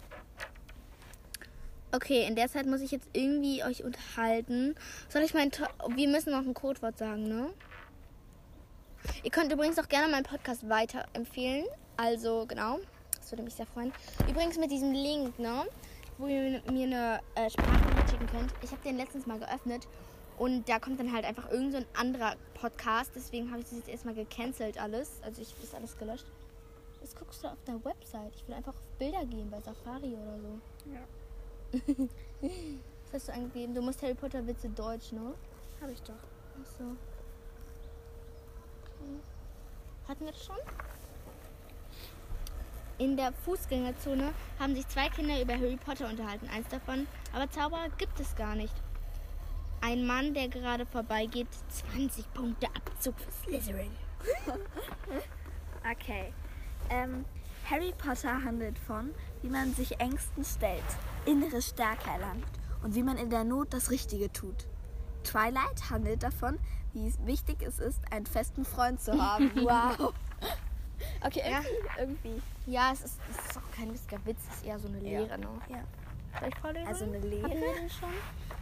[1.91, 4.75] Okay, in der Zeit muss ich jetzt irgendwie euch unterhalten.
[5.09, 5.51] Soll ich mein...
[5.51, 7.49] To Wir müssen noch ein Codewort sagen, ne?
[9.23, 11.65] Ihr könnt übrigens auch gerne meinen Podcast weiterempfehlen.
[11.97, 12.79] Also, genau.
[13.19, 13.93] Das würde mich sehr freuen.
[14.29, 15.65] Übrigens mit diesem Link, ne?
[16.17, 18.53] Wo ihr mir eine äh, Sprachnachricht schicken könnt.
[18.61, 19.87] Ich habe den letztens mal geöffnet.
[20.37, 23.11] Und da kommt dann halt einfach irgend so ein anderer Podcast.
[23.15, 25.19] Deswegen habe ich das jetzt erstmal gecancelt alles.
[25.23, 26.25] Also ich ist alles gelöscht.
[27.01, 28.33] Das guckst du auf der Website.
[28.35, 30.91] Ich will einfach auf Bilder gehen bei Safari oder so.
[30.91, 32.07] Ja.
[33.11, 33.73] Was hast du angegeben?
[33.73, 35.33] Du musst Harry Potter Witze Deutsch, ne?
[35.81, 36.13] Habe ich doch.
[36.13, 36.83] Ach so.
[40.07, 40.57] Hatten wir das schon?
[42.97, 46.47] In der Fußgängerzone haben sich zwei Kinder über Harry Potter unterhalten.
[46.49, 48.73] Eins davon, aber Zauberer gibt es gar nicht.
[49.81, 53.91] Ein Mann, der gerade vorbeigeht, 20 Punkte Abzug für Slytherin.
[55.91, 56.33] Okay.
[56.89, 57.25] Ähm,
[57.69, 60.81] Harry Potter handelt von, wie man sich Ängsten stellt,
[61.25, 62.47] innere Stärke erlangt
[62.83, 64.65] und wie man in der Not das Richtige tut.
[65.25, 66.57] Twilight handelt davon,
[66.93, 69.51] wie es wichtig es ist, einen festen Freund zu haben.
[69.55, 70.13] Wow.
[71.25, 71.59] Okay, Ja.
[71.99, 72.29] irgendwie.
[72.29, 72.41] irgendwie.
[72.65, 75.19] Ja, es ist, es ist auch kein lustiger Witz, es ist eher so eine Ja.
[75.21, 75.47] Lehre, ne?
[75.69, 75.83] Ja.
[76.39, 76.87] Soll ich vorlesen?
[76.87, 77.49] Also eine Lehre.
[77.99, 78.09] schon?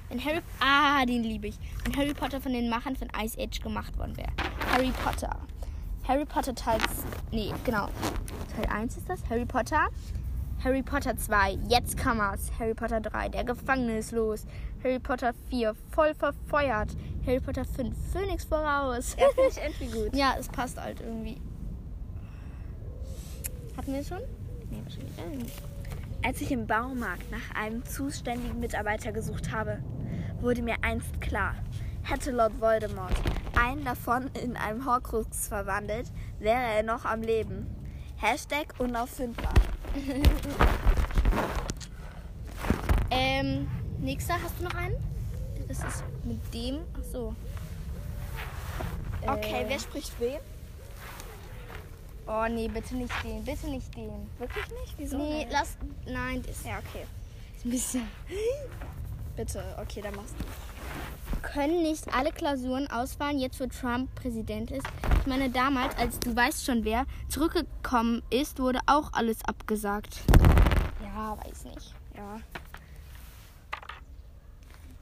[0.10, 1.58] Wenn Harry, ah, den liebe ich.
[1.84, 4.32] Wenn Harry Potter von den Machern von Ice Age gemacht worden wäre.
[4.72, 5.38] Harry Potter.
[6.08, 6.80] Harry Potter Teil,
[7.32, 7.88] nee, genau.
[8.56, 9.20] Teil 1 ist das.
[9.30, 9.88] Harry Potter.
[10.64, 12.52] Harry Potter 2, jetzt kann wir's.
[12.60, 14.46] Harry Potter 3, der Gefangene ist los.
[14.84, 16.90] Harry Potter 4, voll verfeuert.
[17.26, 19.16] Harry Potter 5, Phönix voraus.
[19.20, 20.16] Ja, finde ich irgendwie gut.
[20.16, 21.40] Ja, es passt halt irgendwie.
[23.78, 24.22] Hatten wir schon?
[24.70, 25.62] Nee, wahrscheinlich nicht.
[26.24, 29.80] Als ich im Baumarkt nach einem zuständigen Mitarbeiter gesucht habe,
[30.40, 31.56] wurde mir einst klar,
[32.04, 33.14] hätte Lord Voldemort
[33.60, 37.68] einen davon in einem Horcrux verwandelt, wäre er noch am Leben.
[38.18, 39.54] Hashtag unauffindbar.
[43.14, 43.68] Ähm,
[44.02, 44.96] nächster, hast du noch einen?
[45.68, 46.80] Das ist mit dem.
[47.00, 47.36] Ach so.
[49.26, 50.40] Okay, Äh, wer spricht wen?
[52.28, 54.12] Oh nee, bitte nicht den, bitte nicht den.
[54.38, 54.94] Wirklich nicht?
[54.98, 55.18] Wieso?
[55.18, 55.52] nee, nicht?
[55.52, 55.78] lass.
[56.06, 57.06] Nein, das Ja, okay.
[57.58, 58.08] ist ein bisschen.
[59.36, 61.42] Bitte, okay, dann machst du.
[61.42, 64.86] Können nicht alle Klausuren ausfallen, jetzt wo Trump Präsident ist?
[65.22, 70.20] Ich meine, damals, als du weißt schon wer zurückgekommen ist, wurde auch alles abgesagt.
[71.02, 71.94] Ja, weiß nicht.
[72.16, 72.40] Ja.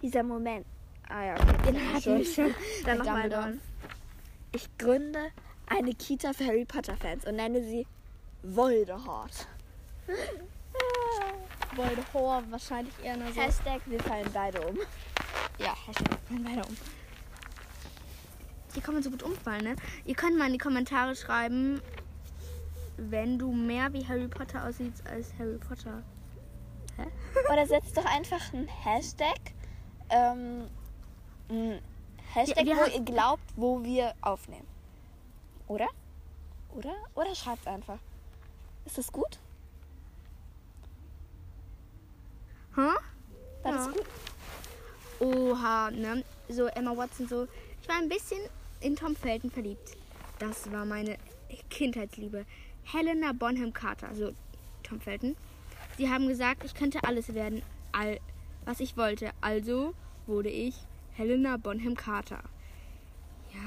[0.01, 0.65] Dieser Moment.
[1.07, 1.71] Ah ja, okay.
[1.71, 2.17] Den hatten schon.
[2.17, 2.55] wir schon.
[2.85, 3.61] Dann nochmal dann.
[4.51, 5.31] Ich gründe
[5.67, 7.85] eine Kita für Harry Potter Fans und nenne sie
[8.43, 9.47] Voldemort.
[11.75, 13.41] Voldemort wahrscheinlich eher nur so.
[13.41, 14.77] Hashtag wir fallen beide um.
[15.57, 16.77] Ja, Hashtag fallen beide um.
[18.73, 19.75] Hier kann man so gut umfallen, ne?
[20.05, 21.81] Ihr könnt mal in die Kommentare schreiben,
[22.97, 26.03] wenn du mehr wie Harry Potter aussiehst als Harry Potter.
[27.51, 29.39] Oder setzt doch einfach ein Hashtag.
[30.09, 30.69] Ähm,
[32.33, 34.67] Hashtag, wir wo ihr glaubt, wo wir aufnehmen.
[35.67, 35.87] Oder?
[36.75, 36.93] Oder?
[37.15, 37.97] Oder schreibt einfach.
[38.85, 39.39] Ist das gut?
[42.75, 42.81] Hä?
[43.63, 43.85] Das Ja.
[43.85, 44.05] ist gut.
[45.19, 46.23] Oha, ne?
[46.47, 47.47] So Emma Watson, so.
[47.81, 48.39] Ich war ein bisschen
[48.79, 49.97] in Tom Felton verliebt.
[50.39, 51.17] Das war meine
[51.69, 52.45] Kindheitsliebe.
[52.83, 54.31] Helena Bonham Carter, also
[54.83, 55.35] Tom Felton.
[55.97, 58.19] Sie haben gesagt, ich könnte alles werden, all,
[58.69, 59.31] was ich wollte.
[59.41, 59.95] Also
[60.27, 60.75] wurde ich
[61.13, 62.43] Helena Bonham Carter.
[63.51, 63.61] Ja.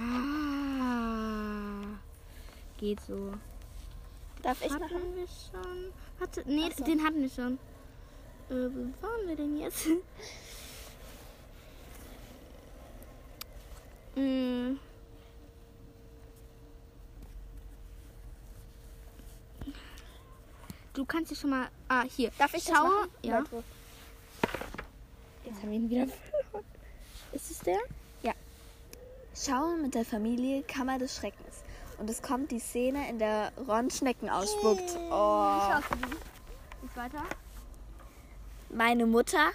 [2.79, 3.35] Geht so.
[4.43, 4.91] Darf ich hatten noch?
[4.91, 5.93] wir schon?
[6.21, 6.85] Warte, nee, so.
[6.85, 7.55] den hatten wir schon.
[8.49, 9.89] Äh, wo waren wir denn jetzt?
[14.15, 14.77] Mm.
[20.95, 21.71] Du kannst dich schon mal.
[21.89, 22.31] Ah, hier.
[22.39, 22.87] Darf ich das Schaue.
[22.87, 23.09] machen?
[23.23, 23.43] Ja.
[25.53, 26.65] Jetzt haben wir ihn wieder verloren.
[27.33, 27.79] Ist es der?
[29.35, 31.63] Schaue mit der Familie Kammer des Schreckens.
[31.99, 34.99] Und es kommt die Szene, in der Ron Schnecken ausspuckt.
[35.11, 35.73] Oh.
[36.85, 37.25] Ist weiter?
[38.69, 39.51] Meine Mutter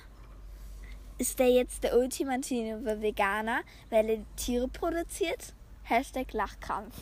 [1.19, 5.53] ist der jetzt der ultimative Veganer, weil er Tiere produziert?
[5.83, 6.95] Hashtag Lachkrampf.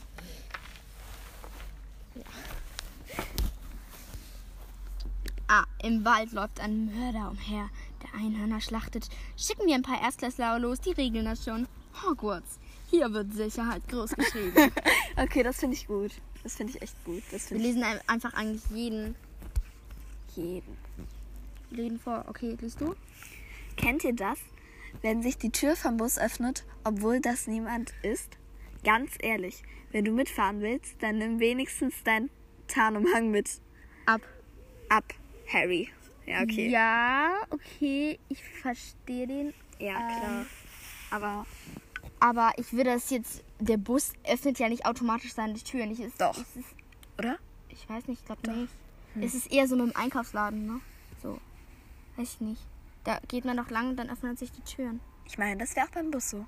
[5.47, 7.69] Ah, im Wald läuft ein Mörder umher,
[8.03, 9.08] der Einhörner schlachtet.
[9.38, 11.67] Schicken wir ein paar Erstklässler los, die regeln das schon.
[12.03, 12.60] Hogwarts.
[12.89, 14.71] Hier wird Sicherheit groß geschrieben.
[15.17, 16.12] Okay, das finde ich gut.
[16.43, 17.23] Das finde ich echt gut.
[17.31, 19.15] Wir lesen ein- einfach eigentlich jeden,
[20.36, 20.77] jeden.
[21.71, 22.25] jeden vor.
[22.27, 22.95] Okay, liest du?
[23.77, 24.38] Kennt ihr das?
[25.01, 28.29] Wenn sich die Tür vom Bus öffnet, obwohl das niemand ist?
[28.84, 32.29] Ganz ehrlich, wenn du mitfahren willst, dann nimm wenigstens deinen
[32.67, 33.49] Tarnumhang mit.
[34.05, 34.21] Ab.
[34.89, 35.05] Ab,
[35.51, 35.89] Harry.
[36.25, 36.69] Ja, okay.
[36.69, 39.53] Ja, okay, ich verstehe den.
[39.79, 40.45] Ja, klar.
[41.11, 41.45] Aber
[42.19, 43.43] Aber ich würde das jetzt.
[43.59, 45.91] Der Bus öffnet ja nicht automatisch seine Türen.
[45.91, 46.38] Ich, ist, Doch.
[46.38, 46.75] Ist,
[47.17, 47.38] Oder?
[47.69, 48.73] ich weiß nicht, ich glaube nicht.
[49.21, 50.81] Es ist eher so mit dem Einkaufsladen, ne?
[51.21, 51.39] So.
[52.17, 52.61] Weiß ich nicht.
[53.05, 54.99] Da geht man doch lang und dann öffnen sich die Türen.
[55.25, 56.45] Ich meine, das wäre auch beim Bus so.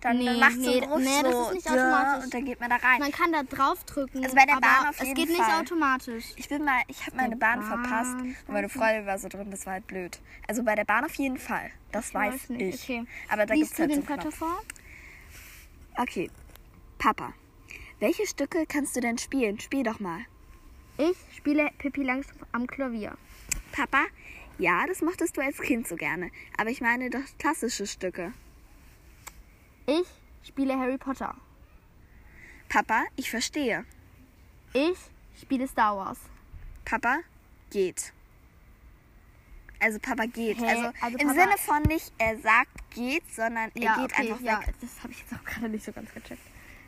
[0.00, 2.24] Dann, Nee, dann macht so nee, einen Ruf nee, das so, ist nicht automatisch.
[2.24, 2.98] Und dann geht man da rein.
[3.00, 4.24] Man kann da draufdrücken.
[4.24, 5.60] Also bei der Bahn auf es jeden geht nicht Fall.
[5.60, 6.24] automatisch.
[6.36, 9.28] Ich bin mal, ich habe meine Der Bahn, verpasst Bahn, und meine Freundin war so
[9.28, 10.18] drin, das war halt blöd.
[10.46, 11.70] Also bei der Bahn auf jeden Fall.
[11.92, 12.82] Das weiß, weiß nicht, ich.
[12.84, 13.04] okay.
[13.28, 14.34] Aber da gibt's du halt so den Knopf.
[14.36, 14.60] vor?
[15.96, 16.30] Okay.
[16.98, 17.32] Papa,
[18.00, 19.58] welche Stücke kannst du denn spielen?
[19.60, 20.20] Spiel doch mal.
[20.96, 23.16] Ich spiele Pippi Langstrumpf am Klavier.
[23.72, 24.04] Papa,
[24.58, 26.30] ja, das mochtest du als Kind so gerne.
[26.56, 28.32] Aber ich meine doch klassische Stücke.
[29.88, 30.06] Ich
[30.48, 31.34] spiele Harry Potter.
[32.68, 33.84] Papa, ich verstehe.
[34.74, 34.98] Ich
[35.40, 36.18] spiele Star Wars.
[36.84, 37.20] Papa,
[37.70, 38.12] geht.
[39.80, 40.58] Also Papa geht.
[40.60, 40.66] Hä?
[40.66, 44.40] Also, Also im Papa- Sinne von nicht, er sagt geht, sondern er geht okay, einfach
[44.42, 44.74] ja, weg.
[44.80, 46.42] das habe ich jetzt auch gerade nicht so ganz gecheckt.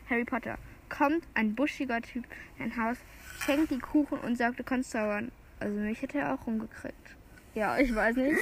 [0.09, 0.57] Harry Potter.
[0.89, 2.25] Kommt ein buschiger Typ
[2.59, 2.97] in ein Haus,
[3.45, 5.31] schenkt die Kuchen und sagt, du kannst zaubern.
[5.59, 7.15] Also mich hätte er auch rumgekriegt.
[7.55, 8.37] Ja, ich weiß nicht.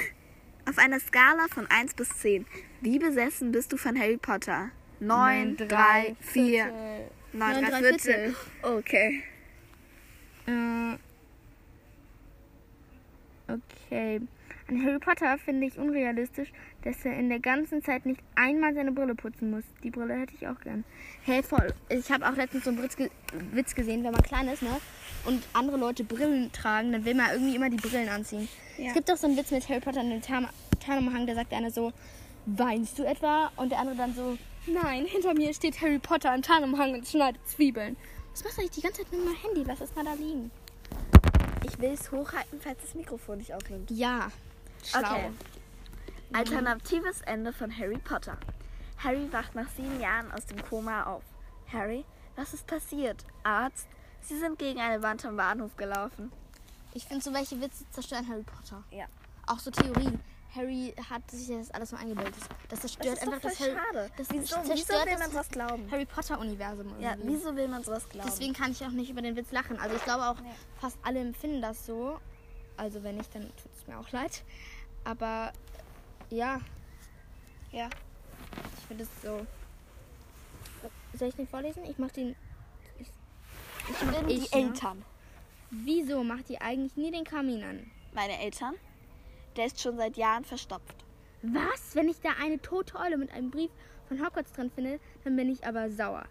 [0.70, 2.46] Auf einer Skala von 1 bis 10.
[2.82, 4.70] Wie besessen bist du von Harry Potter?
[5.00, 6.72] 9, 3, 4, 9,
[7.32, 8.36] 3 Neun, drei Viertel.
[8.62, 9.24] Okay.
[10.46, 10.98] Äh,
[13.52, 14.22] okay.
[14.70, 16.52] An Harry Potter finde ich unrealistisch,
[16.84, 19.64] dass er in der ganzen Zeit nicht einmal seine Brille putzen muss.
[19.84, 20.84] Die Brille hätte ich auch gern.
[21.24, 21.74] Hey, voll.
[21.90, 23.10] Ich habe auch letztens so einen Witz, ge
[23.52, 24.80] Witz gesehen, wenn man klein ist, ne?
[25.26, 28.48] Und andere Leute Brillen tragen, dann will man irgendwie immer die Brillen anziehen.
[28.78, 28.90] Ja.
[28.90, 30.48] Es gibt doch so einen Witz mit Harry Potter und dem Tarn
[30.80, 31.92] Tarnumhang, da sagt einer so,
[32.46, 33.52] weinst du etwa?
[33.56, 37.42] Und der andere dann so, nein, hinter mir steht Harry Potter im Tarnumhang und schneidet
[37.48, 37.98] Zwiebeln.
[38.32, 39.64] Was machst du eigentlich die ganze Zeit mit meinem Handy?
[39.66, 40.52] Lass es mal da liegen.
[41.66, 43.90] Ich will es hochhalten, falls das Mikrofon nicht aufnimmt.
[43.92, 44.32] Ja.
[44.84, 45.00] Schlau.
[45.02, 45.32] Okay.
[46.34, 48.38] Alternatives Ende von Harry Potter.
[49.04, 51.24] Harry wacht nach sieben Jahren aus dem Koma auf.
[51.72, 53.26] Harry, was ist passiert?
[53.44, 53.88] Arzt,
[54.22, 56.32] Sie sind gegen eine Wand am Bahnhof gelaufen.
[56.94, 58.84] Ich finde so welche Witze zerstören Harry Potter.
[58.92, 59.06] Ja.
[59.48, 60.20] Auch so Theorien.
[60.56, 62.34] Harry hat sich das alles nur eingebildet.
[62.70, 64.12] Das Das zerstört doch einfach das Harry, schade.
[64.18, 65.92] das wieso, zerstört wieso will das man sowas glauben?
[65.92, 66.92] Harry Potter Universum.
[67.00, 68.28] Ja, wieso will man sowas glauben?
[68.30, 69.80] Deswegen kann ich auch nicht über den Witz lachen.
[69.80, 70.50] Also ich glaube auch, Nee.
[70.82, 72.20] fast alle empfinden das so.
[72.78, 74.44] Also wenn nicht, dann tut mir auch leid.
[75.04, 75.52] Aber
[76.30, 76.62] ja,
[77.72, 77.90] Ja.
[78.78, 79.46] Ich finde es so.
[81.14, 81.84] Soll ich den vorlesen?
[81.86, 82.36] Ich mach den.
[82.98, 83.08] Ich,
[83.90, 84.66] ich mach Bin ich, die ne?
[84.68, 85.06] Eltern.
[85.72, 87.92] Wieso macht ihr eigentlich nie den Kamin an?
[88.14, 88.76] Meine Eltern?
[89.56, 90.96] Der ist schon seit Jahren verstopft.
[91.44, 91.96] Was?
[91.96, 93.72] Wenn ich da eine tote Eule mit einem Brief
[94.08, 96.26] von Hogwarts drin finde, dann bin ich aber sauer.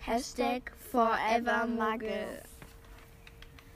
[0.00, 2.42] Hashtag Forever Muggle.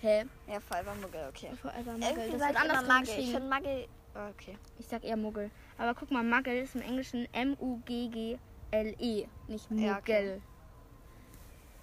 [0.06, 0.24] Hä?
[0.46, 1.50] Ja, Forever Muggel, okay.
[1.60, 1.96] Forever.
[1.98, 3.16] Irgendwie Das wird andersrum Muggle.
[3.16, 3.88] Ich finde Muggle...
[4.14, 4.56] Oh, okay.
[4.78, 5.50] Ich sag eher Muggel.
[5.78, 9.86] Aber guck mal, Muggle ist im Englischen M-U-G-G-L-E, nicht Muggel.
[9.86, 10.40] Ja, okay.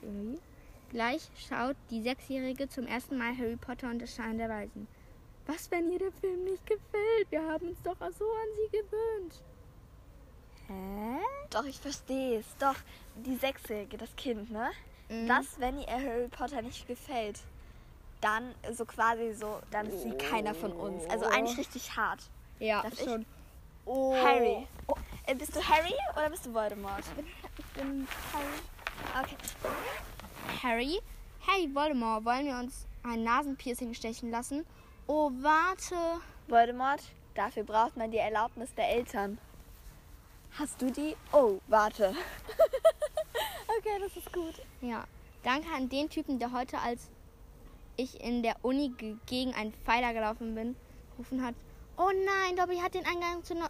[0.02, 0.40] Irgendwie.
[0.90, 4.88] Gleich schaut die Sechsjährige zum ersten Mal Harry Potter und das Schein der Weisen.
[5.46, 7.30] Was, wenn ihr der Film nicht gefällt?
[7.30, 9.44] Wir haben uns doch so an sie gewöhnt.
[10.68, 11.20] Hä?
[11.50, 12.46] Doch, ich verstehe es.
[12.58, 12.78] Doch,
[13.18, 14.72] die Sechsjährige, das Kind, ne?
[15.10, 15.28] Mhm.
[15.28, 17.42] Das, wenn ihr Harry Potter nicht gefällt,
[18.24, 21.06] dann so quasi so, dann ist sie keiner von uns.
[21.10, 22.22] Also eigentlich richtig hart.
[22.60, 23.00] Ja, Darf ich?
[23.00, 23.26] schon.
[23.86, 24.16] Oh.
[24.16, 24.68] Harry.
[25.26, 27.04] Äh, bist du Harry oder bist du Voldemort?
[27.58, 29.26] Ich bin Harry.
[29.26, 29.36] Okay.
[30.64, 31.00] Harry.
[31.40, 34.66] Hey, Voldemort, wollen wir uns ein Nasenpiercing stechen lassen?
[35.08, 35.96] Oh, warte.
[36.48, 37.02] Voldemort,
[37.36, 39.38] dafür braucht man die Erlaubnis der Eltern.
[40.58, 41.18] Hast du die?
[41.34, 42.16] Oh, warte.
[43.78, 44.54] okay, das ist gut.
[44.82, 45.04] Ja,
[45.44, 47.10] danke an den Typen, der heute, als
[47.98, 50.76] ich in der Uni ge- gegen einen Pfeiler gelaufen bin,
[51.12, 51.56] gerufen hat:
[51.98, 53.66] Oh nein, Dobby hat den Eingang zu no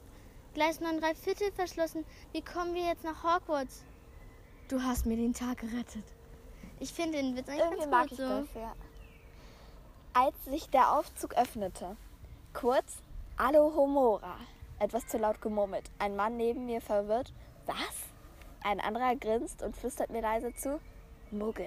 [0.54, 2.06] Gleis 9 3 Viertel verschlossen.
[2.32, 3.84] Wie kommen wir jetzt nach Hogwarts?
[4.68, 6.04] Du hast mir den Tag gerettet.
[6.80, 8.24] Ich finde den Witz eigentlich Irgendwie mag ganz gut so.
[8.42, 8.74] das, ja.
[10.14, 11.98] Als sich der Aufzug öffnete,
[12.54, 12.98] kurz
[13.38, 14.36] Alohomora,
[14.80, 15.90] etwas zu laut gemurmelt.
[16.00, 17.34] Ein Mann neben mir verwirrt.
[17.66, 17.76] Was?
[18.64, 20.80] Ein anderer grinst und flüstert mir leise zu.
[21.32, 21.66] Muggel.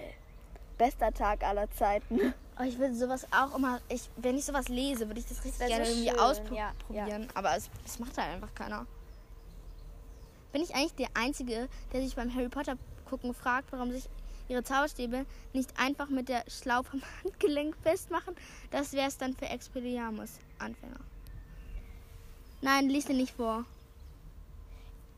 [0.78, 2.34] Bester Tag aller Zeiten.
[2.58, 5.60] Oh, ich würde sowas auch immer, ich, wenn ich sowas lese, würde ich das richtig
[5.60, 6.72] wär gerne so irgendwie schön, ausprobieren.
[6.88, 8.86] ja, Aber es, es macht halt einfach keiner.
[10.52, 14.08] Bin ich eigentlich der Einzige, der sich beim Harry Potter gucken fragt, warum sich
[14.48, 18.34] ihre Zauberstäbe nicht einfach mit der Schlaufe am Handgelenk festmachen?
[18.70, 21.00] Das wäre es dann für Expelliarmus-Anfänger.
[22.62, 23.64] Nein, lies den nicht vor.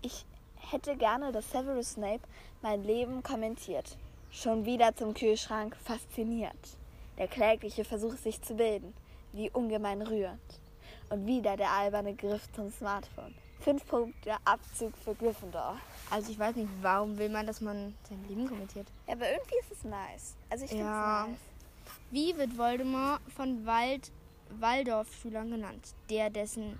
[0.02, 0.24] Ich
[0.56, 2.22] hätte gerne, dass Severus Snape
[2.62, 3.96] mein Leben kommentiert.
[4.30, 6.56] Schon wieder zum Kühlschrank, fasziniert.
[7.16, 8.94] Der klägliche Versuch, sich zu bilden.
[9.32, 10.40] Wie ungemein rührend.
[11.10, 13.34] Und wieder der alberne Griff zum Smartphone.
[13.60, 15.76] Fünf Punkte Abzug für Gryffindor.
[16.10, 18.86] Also ich weiß nicht, warum will man, dass man sein Leben kommentiert.
[19.06, 20.36] Ja, aber irgendwie ist es nice.
[20.48, 21.26] Also ich finde es Ja.
[21.28, 21.38] nice.
[22.10, 24.12] Wie wird Voldemort von Wald
[24.60, 25.94] Waldorf-Schülern genannt?
[26.08, 26.78] Der, dessen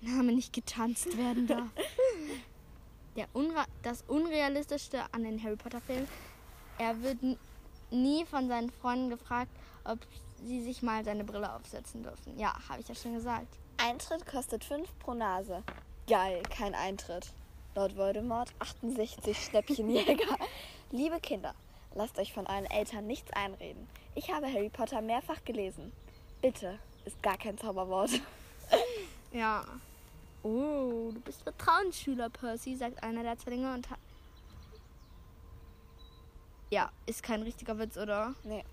[0.00, 1.68] Name nicht getanzt werden darf.
[3.16, 6.08] Der Unra das Unrealistischste an den Harry Potter-Filmen,
[6.82, 7.18] er wird
[7.90, 9.50] nie von seinen Freunden gefragt,
[9.84, 9.98] ob
[10.44, 12.36] sie sich mal seine Brille aufsetzen dürfen.
[12.38, 13.46] Ja, habe ich ja schon gesagt.
[13.76, 15.62] Eintritt kostet 5 pro Nase.
[16.08, 17.32] Geil, kein Eintritt.
[17.74, 20.36] Laut Voldemort 68 Schnäppchenjäger.
[20.90, 21.54] Liebe Kinder,
[21.94, 23.88] lasst euch von euren Eltern nichts einreden.
[24.14, 25.92] Ich habe Harry Potter mehrfach gelesen.
[26.42, 28.10] Bitte ist gar kein Zauberwort.
[29.32, 29.64] Ja.
[30.42, 33.98] Oh, du bist Vertrauensschüler, Percy, sagt einer der Zwillinge und hat.
[36.72, 38.34] Ja, ist kein richtiger Witz, oder?
[38.44, 38.64] Nee.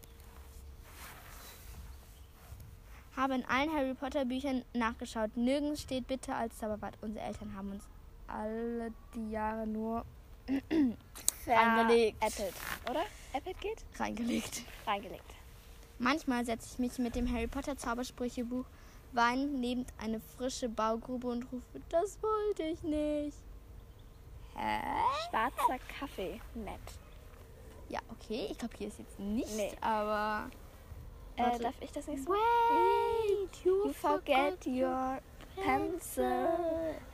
[3.17, 5.35] Habe in allen Harry Potter Büchern nachgeschaut.
[5.35, 6.97] Nirgends steht bitte als Zauberwort.
[7.01, 7.83] Unsere Eltern haben uns
[8.25, 10.05] alle die Jahre nur
[11.45, 12.23] Reingelegt.
[12.23, 12.53] Äppelt,
[12.89, 13.03] oder?
[13.33, 13.83] Äppelt geht?
[13.99, 14.61] reingelegt.
[14.87, 15.35] Reingelegt.
[15.97, 18.63] Manchmal setze ich mich mit dem Harry Potter Zaubersprüchebuch
[19.11, 23.37] weinend neben eine frische Baugrube und rufe, das wollte ich nicht.
[24.55, 24.79] Hä?
[25.29, 26.39] Schwarzer Kaffee.
[26.55, 26.79] Nett.
[27.89, 28.47] Ja, okay.
[28.51, 29.71] Ich glaube, hier ist jetzt nicht, Nee.
[29.81, 30.49] aber.
[31.35, 32.37] Äh, darf ich das nächste Mal?
[32.37, 35.19] Wait, You forget your
[35.55, 36.49] pencil.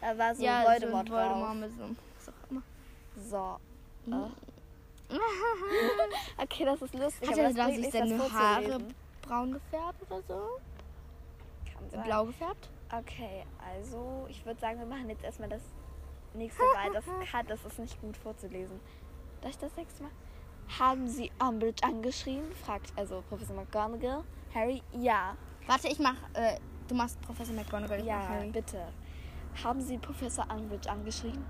[0.01, 1.29] Da war so ja, Voldemort, so ein.
[1.29, 1.97] Voldemort mit so einem.
[2.17, 2.61] was auch immer.
[3.15, 3.59] So.
[4.11, 4.29] Äh.
[6.37, 7.29] Okay, das ist lustig.
[7.29, 8.79] Hat er das da bringt sich seine Haare
[9.21, 10.59] braun gefärbt oder so?
[11.71, 12.03] Kann sein.
[12.03, 12.69] Blau gefärbt?
[12.91, 15.61] Okay, also ich würde sagen, wir machen jetzt erstmal das
[16.33, 16.91] nächste Mal.
[16.91, 17.05] Das
[17.47, 18.79] das ist nicht gut vorzulesen.
[19.41, 20.11] Darf ich das nächste Mal?
[20.79, 22.43] Haben Sie Umbridge angeschrien?
[22.65, 24.23] Fragt also Professor McGonagall.
[24.53, 25.35] Harry, ja.
[25.67, 26.15] Warte, ich mach.
[26.33, 26.57] Äh,
[26.87, 28.49] du machst Professor McGonagall, ich mach Ja, Harry.
[28.51, 28.79] bitte.
[29.63, 31.43] Haben Sie Professor Umbridge angeschrien?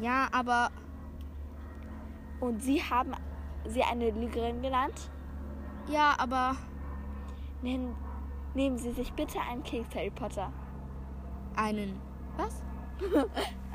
[0.00, 0.70] Ja, aber.
[2.40, 3.12] Und Sie haben
[3.66, 5.10] sie eine Lügerin genannt?
[5.88, 6.56] Ja, aber.
[7.62, 7.94] Nennen,
[8.54, 10.52] nehmen Sie sich bitte einen Keks, Harry Potter.
[11.56, 12.00] Einen.
[12.36, 12.62] Was?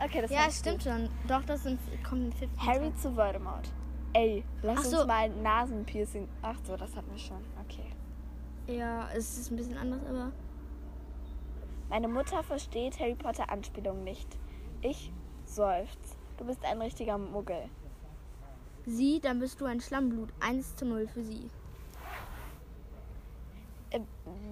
[0.02, 0.84] Okay, das Ja, stimmt gut.
[0.84, 1.10] schon.
[1.28, 1.78] Doch, das sind,
[2.08, 2.66] kommt in 15.
[2.66, 3.70] Harry zu Voldemort.
[4.14, 4.98] Ey, lass so.
[5.00, 6.28] uns mal ein Nasenpiercing.
[6.42, 7.44] Ach so, das hatten wir schon.
[7.64, 7.86] Okay.
[8.68, 10.32] Ja, es ist ein bisschen anders, aber.
[11.90, 14.28] Meine Mutter versteht Harry Potter Anspielungen nicht.
[14.82, 15.12] Ich
[15.46, 16.18] seufz.
[16.38, 17.70] Du bist ein richtiger Muggel.
[18.86, 20.30] Sie, dann bist du ein Schlammblut.
[20.40, 21.50] 1 zu 0 für sie.
[23.92, 24.00] Äh,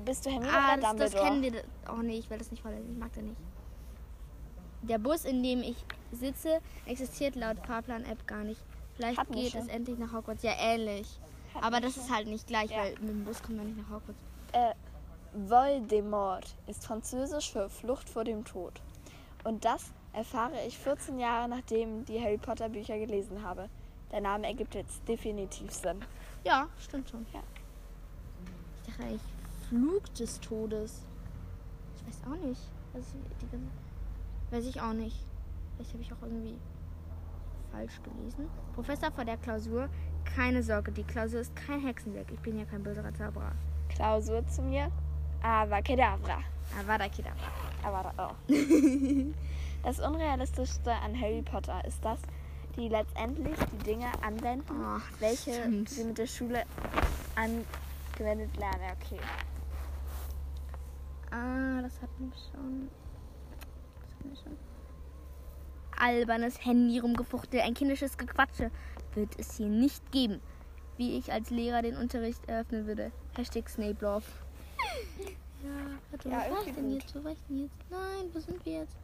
[0.03, 1.23] bist du Hermine Ah, oder das, das Dumbledore?
[1.23, 1.63] kennen wir.
[1.93, 2.91] Oh nee, ich will das nicht vorlesen.
[2.91, 3.41] Ich mag den nicht.
[4.81, 5.77] Der Bus, in dem ich
[6.11, 8.61] sitze, existiert laut Fahrplan-App gar nicht.
[8.97, 10.43] Vielleicht Hatten wir geht es endlich nach Hogwarts.
[10.43, 11.07] Ja, ähnlich.
[11.53, 12.03] Hatten Aber wir das schon.
[12.03, 12.77] ist halt nicht gleich, Ja.
[12.79, 14.19] weil mit dem Bus kommt man nicht nach Hogwarts.
[14.53, 14.73] Äh,
[15.33, 18.81] Voldemort ist französisch für Flucht vor dem Tod.
[19.43, 23.69] Und das erfahre ich 14 Jahre nachdem die Harry Potter Bücher gelesen habe.
[24.11, 26.03] Der Name ergibt jetzt definitiv Sinn.
[26.43, 27.25] Ja, stimmt schon.
[27.33, 27.41] Ja.
[28.81, 29.21] Ich dachte eigentlich
[29.69, 31.03] Flug des Todes.
[31.97, 32.61] Ich weiß auch nicht.
[32.95, 33.05] Ich,
[33.41, 35.17] die weiß ich auch nicht.
[35.75, 36.57] Vielleicht habe ich auch irgendwie
[37.71, 38.49] falsch gelesen.
[38.73, 39.89] Professor vor der Klausur.
[40.35, 42.31] Keine Sorge, die Klausur ist kein Hexenwerk.
[42.31, 43.53] Ich bin ja kein böser Zauberer.
[43.89, 44.91] Klausur zu mir.
[45.41, 46.39] Aber Kedavra.
[46.77, 47.51] Avada Kedavra.
[47.83, 48.53] Aber oh.
[49.83, 52.19] Das Unrealistischste an Harry Potter ist, dass
[52.75, 55.89] die letztendlich die Dinge anwenden, Oh, welche stimmt.
[55.89, 56.63] sie mit der Schule
[57.35, 58.81] angewendet lernen.
[59.01, 59.19] Okay.
[61.31, 62.89] Ah, das hatten wir schon.
[64.01, 64.57] Das hatten wir schon.
[65.99, 68.71] Albernes Handy rumgefuchtel, ein kindisches Gequatsche
[69.15, 70.39] wird es hier nicht geben.
[70.97, 73.11] Wie ich als Lehrer den Unterricht eröffnen würde.
[73.35, 74.25] Hashtag Snape Love.
[75.63, 75.69] Ja,
[76.11, 77.01] warte, Ja, wo war ich denn gut.
[77.03, 77.15] jetzt?
[77.15, 77.75] Wo war ich denn jetzt?
[77.89, 78.95] Nein, wo sind wir jetzt?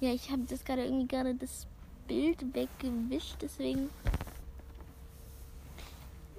[0.00, 1.66] Ja, ich habe das gerade irgendwie gerade das
[2.08, 3.90] Bild weggewischt, deswegen.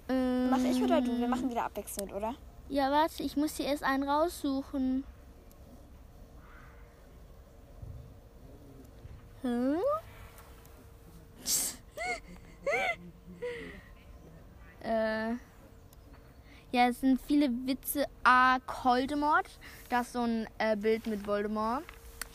[0.10, 1.18] Ähm, Mach ich oder du?
[1.20, 2.36] Wir machen wieder abwechselnd, oder?
[2.70, 5.04] Ja, warte, ich muss hier erst einen raussuchen.
[9.48, 9.80] Hm?
[14.82, 15.30] äh.
[16.74, 18.06] Ja, es sind viele Witze.
[18.24, 18.60] A.
[18.60, 19.48] Coldemort.
[19.90, 21.84] Das ist so ein äh, Bild mit Voldemort.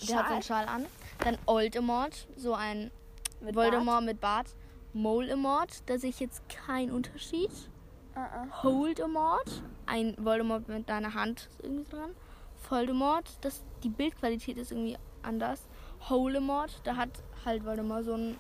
[0.09, 0.87] Der hat so einen Schal an.
[1.19, 2.91] Dann Oldemort, so ein
[3.41, 4.49] Mit Voldemort mit Bart.
[4.95, 7.51] Molemort, da sehe ich jetzt keinen Unterschied.
[8.15, 8.31] Bart?
[8.33, 8.63] Uh -uh.
[8.63, 12.11] Holdemort, ein Voldemort mit deiner Hand ist irgendwie dran.
[12.69, 15.67] Voldemort, das, die Bildqualität ist irgendwie anders.
[16.09, 17.11] Holemort, da hat
[17.44, 18.38] halt Voldemort so ein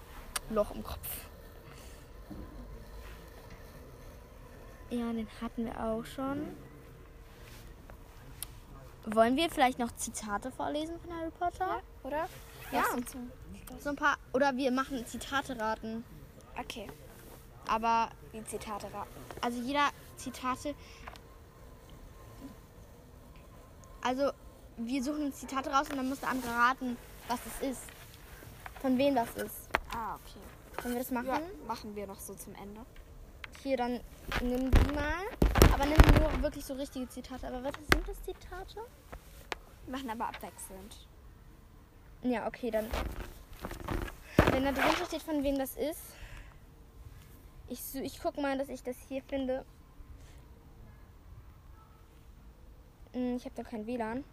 [0.50, 1.26] Loch im Kopf.
[4.90, 6.54] Ja, den hatten wir auch schon.
[9.06, 11.66] Wollen wir vielleicht noch Zitate vorlesen von Harry Potter?
[11.66, 12.28] Ja, oder?
[12.70, 12.84] Ja.
[13.80, 14.16] So ein paar.
[14.32, 16.04] Oder wir machen Zitate raten.
[16.58, 16.86] Okay,
[17.66, 19.10] Aber die Zitate raten.
[19.40, 20.74] also jeder Zitate.
[24.02, 24.30] Also
[24.76, 26.96] wir suchen Zitate raus und dann muss der andere raten,
[27.32, 27.82] was es ist.
[28.82, 29.68] Von wem das ist.
[29.94, 30.40] Ah, okay.
[30.76, 31.26] Können wir das machen?
[31.28, 32.80] Ja, machen wir noch so zum Ende.
[33.62, 34.00] Hier, dann
[34.42, 35.24] nimm die mal.
[35.72, 37.46] Aber nimm nur wirklich so richtige Zitate.
[37.46, 38.80] Aber was sind das Zitate?
[39.86, 41.06] Wir machen aber abwechselnd.
[42.22, 42.86] Ja, okay, dann.
[44.50, 46.00] Wenn da drunter steht, von wem das ist.
[47.68, 49.64] Ich, ich guck mal, dass ich das hier finde.
[53.14, 54.24] Hm, Ich habe da kein WLAN.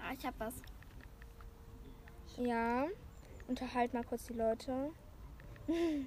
[0.00, 0.54] Ah, ich hab was.
[2.40, 2.86] Ja.
[3.48, 4.90] Unterhalt mal kurz die Leute.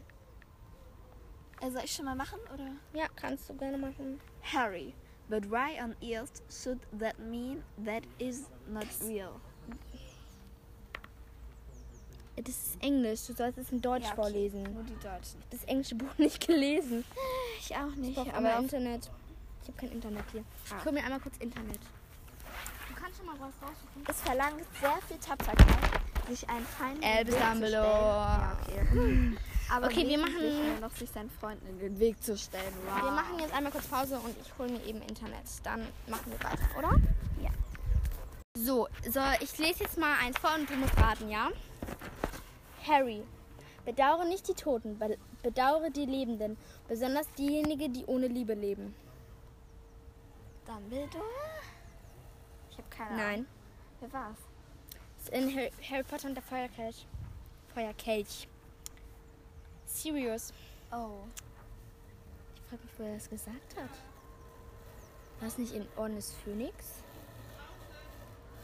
[1.62, 2.72] Äh, soll ich schon mal machen, oder?
[2.94, 4.20] Ja, kannst du gerne machen.
[4.42, 4.94] Harry,
[5.30, 9.40] but why on earth should that mean that is not real?
[12.36, 13.28] Das ist Englisch.
[13.28, 14.22] Du sollst es in Deutsch Ja, okay.
[14.24, 14.64] vorlesen.
[14.74, 15.42] Nur die Deutschen.
[15.52, 17.06] Das englische Buch nicht gelesen.
[17.60, 19.10] Ich auch Ich nicht, brauche aber auf, Internet.
[19.62, 20.44] Ich habe kein Internet hier.
[20.70, 20.76] Ah.
[20.80, 21.80] Ich hol mir einmal kurz Internet.
[22.90, 24.04] Du kannst schon mal was raussuchen.
[24.06, 27.86] es verlangt sehr viel Tapferkeit, sich einen Feind Albus zu Dumbledore.
[27.86, 29.38] Ja, okay.
[29.72, 32.74] Aber Okay, wir machen- noch sich seinen Freunden in den Weg zu stellen.
[32.88, 33.04] Wow.
[33.04, 35.46] Wir machen jetzt einmal kurz Pause und ich hole mir eben Internet.
[35.64, 37.00] Dann machen wir weiter, oder?
[37.42, 37.50] Ja.
[38.56, 41.50] So, so, ich lese jetzt mal eins vor und du musst raten, ja?
[42.88, 43.24] Harry,
[43.86, 46.58] bedauere nicht die Toten, be- bedauere die Lebenden,
[46.88, 48.94] besonders diejenigen, die ohne Liebe leben.
[50.68, 51.24] Dumbledore?
[52.70, 53.18] Ich habe keine Ahnung.
[53.26, 53.46] Nein.
[54.02, 54.38] Wer war's?
[55.32, 57.06] In Harry, Harry Potter und der Feuerkelch.
[57.74, 58.48] Feuerkelch.
[59.86, 60.54] Sirius.
[60.92, 61.24] Oh.
[62.56, 63.90] Ich frage mich, wo er das gesagt hat.
[65.40, 66.76] War es nicht in Orden des Phönix?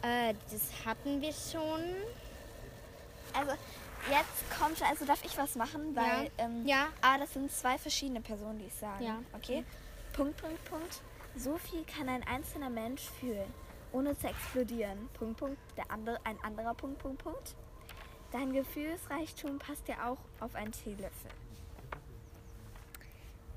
[0.01, 1.81] Äh, das hatten wir schon.
[3.33, 3.51] Also,
[4.09, 6.29] jetzt kommt, also darf ich was machen, weil, Ja.
[6.37, 6.87] ähm, Ja.
[7.01, 9.03] ah, das sind zwei verschiedene Personen, die es sagen.
[9.03, 9.19] Ja.
[9.33, 9.63] Okay?
[10.13, 11.01] Punkt, Punkt, Punkt.
[11.35, 13.51] So viel kann ein einzelner Mensch fühlen,
[13.91, 15.09] ohne zu explodieren.
[15.13, 15.57] Punkt, Punkt.
[15.77, 17.55] Der andere, ein anderer Punkt, Punkt, Punkt.
[18.31, 21.31] Dein Gefühlsreichtum passt ja auch auf einen Teelöffel.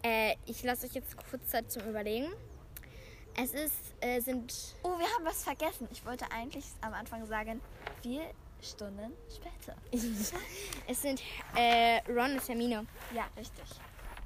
[0.03, 2.29] Äh, ich lasse euch jetzt kurz Zeit zum Überlegen.
[3.35, 4.77] Es ist, äh, sind.
[4.83, 5.89] Oh, wir haben was vergessen.
[5.93, 7.61] Ich wollte eigentlich am Anfang sagen,
[8.03, 8.23] wir
[8.63, 9.77] Stunden später.
[10.87, 11.21] es sind
[11.57, 12.87] äh, Ron und Hermine.
[13.15, 13.65] Ja, richtig.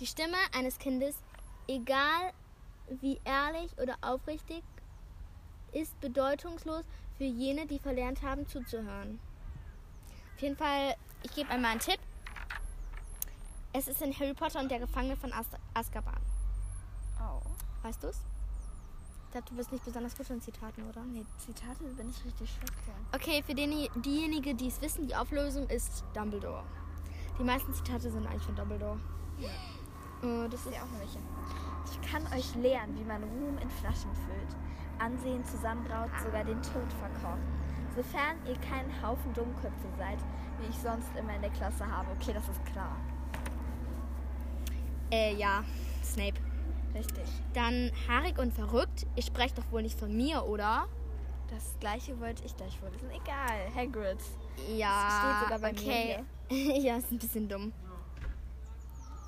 [0.00, 1.16] Die Stimme eines Kindes,
[1.68, 2.32] egal
[3.00, 4.62] wie ehrlich oder aufrichtig,
[5.76, 6.84] ist bedeutungslos
[7.18, 9.20] für jene, die verlernt haben zuzuhören.
[10.34, 11.98] Auf jeden Fall, ich gebe einmal einen Tipp.
[13.72, 16.20] Es ist in Harry Potter und der Gefangene von As Azkaban.
[17.20, 17.40] Oh.
[17.82, 18.20] Weißt du's?
[19.26, 21.02] Ich glaube, du bist nicht besonders gut in Zitaten, oder?
[21.02, 23.06] Nee, Zitate bin ich richtig schlecht drin.
[23.14, 23.70] Okay, für den,
[24.02, 26.64] diejenigen, die es wissen, die Auflösung ist Dumbledore.
[27.38, 28.98] Die meisten Zitate sind eigentlich von Dumbledore.
[30.22, 31.22] Äh, das Das ist ja auch bisschen.
[31.90, 34.56] Ich kann euch lehren, wie man Ruhm in Flaschen füllt.
[34.98, 37.40] Ansehen zusammenbraut, sogar den Tod verkocht.
[37.94, 40.18] Sofern ihr kein Haufen Dummköpfe seid,
[40.60, 42.08] wie ich sonst immer in der Klasse habe.
[42.20, 42.96] Okay, das ist klar.
[45.10, 45.64] Äh, ja,
[46.04, 46.40] Snape.
[46.94, 47.24] Richtig.
[47.52, 49.06] Dann haarig und verrückt.
[49.16, 50.86] Ich spreche doch wohl nicht von mir, oder?
[51.50, 53.08] Das gleiche wollte ich gleich vorlesen.
[53.10, 54.18] Egal, Hagrid.
[54.74, 56.80] Ja, steht sogar bei mir okay.
[56.80, 57.72] ja, ist ein bisschen dumm.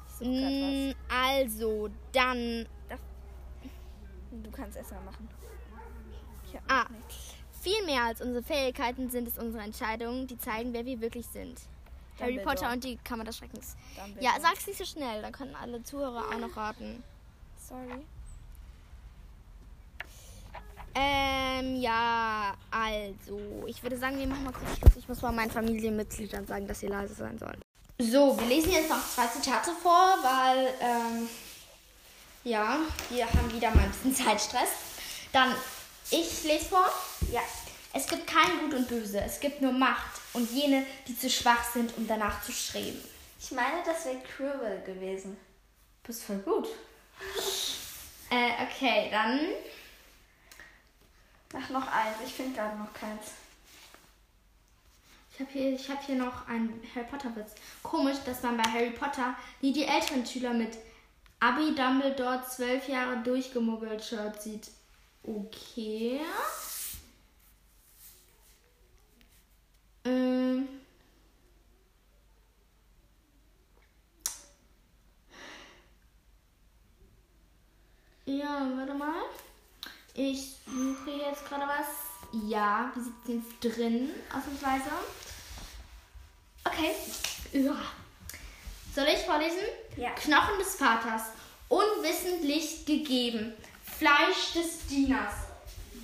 [0.08, 2.66] Ich such grad Mm, also, dann.
[4.30, 5.28] Du kannst erst mal machen.
[6.68, 6.86] Ah.
[7.60, 11.58] Viel mehr als unsere Fähigkeiten sind es unsere Entscheidungen, die zeigen, wer wir wirklich sind.
[12.20, 12.56] Harry Dumbledore.
[12.56, 13.76] Potter und die Kammer des Schreckens.
[13.96, 14.24] Dumbledore.
[14.24, 17.02] Ja, sag's nicht so schnell, dann können alle Zuhörer auch noch raten.
[17.68, 18.04] Sorry.
[20.94, 24.96] Ähm, ja, also, ich würde sagen, wir machen mal kurz Schluss.
[24.96, 27.60] Ich muss mal meinen Familienmitgliedern sagen, dass sie leise sein sollen.
[28.00, 31.28] So, wir lesen jetzt noch zwei Zitate vor, weil, ähm,
[32.44, 32.78] ja,
[33.10, 34.68] wir haben wieder mal ein bisschen Zeitstress.
[35.32, 35.54] Dann,
[36.10, 36.90] ich lese vor.
[37.32, 37.42] Ja.
[37.92, 41.64] Es gibt kein Gut und Böse, es gibt nur Macht und jene, die zu schwach
[41.72, 43.02] sind, um danach zu streben.
[43.40, 45.36] Ich meine, das wäre Quirrell gewesen.
[46.02, 46.68] Bist voll gut.
[48.30, 49.40] äh, okay, dann.
[51.52, 52.16] Mach noch eins.
[52.26, 53.32] Ich finde gerade noch keins.
[55.32, 57.52] Ich habe hier, ich hab hier noch einen Harry Potter Witz.
[57.82, 60.76] Komisch, dass man bei Harry Potter nie die älteren Schüler mit
[61.40, 64.68] Abi Dumbledore zwölf Jahre durchgemuggelt Shirt sieht.
[65.22, 66.20] Okay.
[70.04, 70.68] Ähm.
[78.24, 79.22] Ja, warte mal.
[80.14, 81.86] Ich suche jetzt gerade was.
[82.48, 83.28] Ja, wie sieht es
[83.62, 84.90] jetzt drin, ausnahmsweise?
[86.64, 86.94] Okay.
[87.52, 87.76] Ja.
[88.94, 89.60] Soll ich vorlesen?
[89.96, 90.10] Ja.
[90.10, 91.22] Knochen des Vaters,
[91.68, 93.54] unwissentlich gegeben.
[93.98, 95.34] Fleisch des Dieners,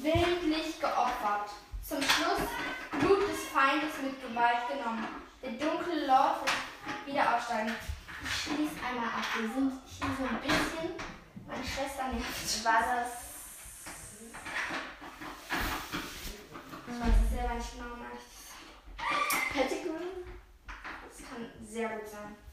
[0.03, 1.49] willentlich geopfert.
[1.81, 2.49] Zum Schluss
[2.99, 5.07] Blut des Feindes mit Gewalt genommen.
[5.41, 7.73] Der dunkle Lord wird wieder aufsteigen.
[8.25, 9.25] Ich schließe einmal ab.
[9.39, 10.95] Wir sind hier so ein bisschen.
[11.47, 12.65] Meine Schwester nervt.
[12.65, 13.11] War das.
[16.89, 17.95] Ich weiß es selber nicht genau.
[19.53, 20.01] Pettigrew?
[20.67, 22.44] Das kann sehr gut sein.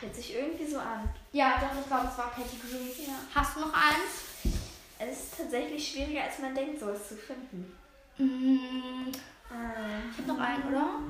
[0.00, 1.08] Hört sich irgendwie so an.
[1.32, 2.84] Ja, doch, ich glaube, es war Pettigrew.
[3.06, 3.14] Ja.
[3.34, 4.54] Hast du noch eins?
[4.98, 7.76] Es ist tatsächlich schwieriger, als man denkt, sowas zu finden.
[8.18, 11.00] Mm, ich hab noch einen, oder?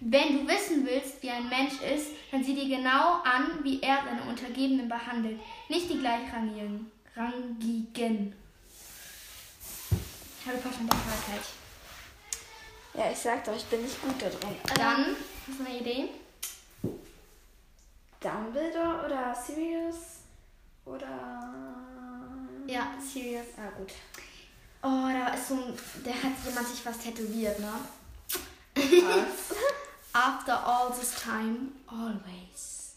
[0.00, 3.98] Wenn du wissen willst, wie ein Mensch ist, dann sieh dir genau an, wie er
[4.04, 5.40] seine Untergebenen behandelt.
[5.68, 6.90] Nicht die gleichrangigen.
[7.16, 8.34] Rangigen.
[10.46, 11.00] Harry Potter und der.
[13.02, 14.56] Ja, ich sag doch, ich bin nicht gut da drin.
[14.76, 15.16] Dann,
[15.48, 16.10] hast du eine Idee?
[18.24, 20.20] Dumbledore oder Sirius
[20.86, 21.74] oder.
[22.66, 23.46] Ja, Sirius.
[23.58, 23.92] Ah, gut.
[24.82, 27.72] Oh, da ist so ein, der hat jemand sich was tätowiert, ne?
[28.74, 29.56] Was?
[30.12, 32.94] After all this time, always.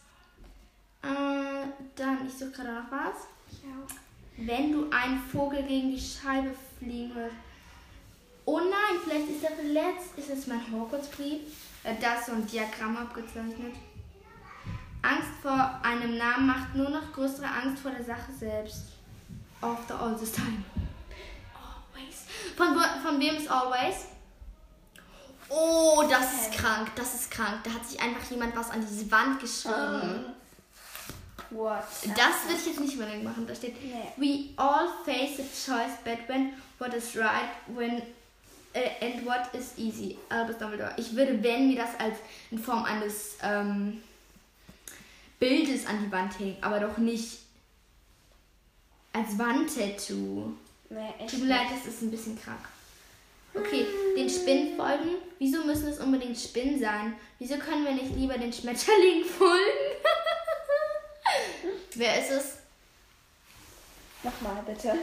[1.01, 3.27] Äh, dann, ich suche gerade noch was.
[3.63, 3.95] ja.
[4.37, 7.35] Wenn du einen Vogel gegen die Scheibe fliegen hörst.
[8.45, 10.09] Oh nein, vielleicht ist er verletzt.
[10.15, 11.41] Ist es mein Hogwarts-Brief?
[11.83, 13.73] Äh, da ist so ein Diagramm abgezeichnet.
[15.01, 18.83] Angst vor einem Namen macht nur noch größere Angst vor der Sache selbst.
[19.61, 20.63] After all this time.
[21.55, 22.25] Always.
[22.55, 24.05] Von, von wem ist Always?
[25.49, 26.89] Oh, das ist krank.
[26.95, 27.63] Das ist krank.
[27.63, 30.25] Da hat sich einfach jemand was an diese Wand geschrieben.
[31.49, 31.83] What?
[32.03, 33.47] Das würde ich jetzt nicht unbedingt machen.
[33.47, 34.11] Da steht, Nee.
[34.17, 35.43] we all face a
[35.73, 38.01] choice between what is right when
[38.73, 40.17] äh, and what is easy.
[40.27, 40.91] Albus Dumbledore.
[40.97, 42.17] Ich würde, wenn wir das als
[42.51, 44.03] in Form eines ähm,
[45.39, 47.39] Bildes an die Wand hängen, aber doch nicht
[49.13, 50.53] als Wandtattoo.
[50.89, 51.27] Nee.
[51.27, 52.59] Tut mir leid, das ist ein bisschen krank.
[53.53, 53.85] Okay,
[54.15, 55.15] den Spinnen folgen.
[55.39, 57.15] Wieso müssen es unbedingt Spinnen sein?
[57.39, 59.63] Wieso können wir nicht lieber den Schmetterling folgen?
[61.95, 62.57] Wer ist es?
[64.23, 64.93] Nochmal bitte.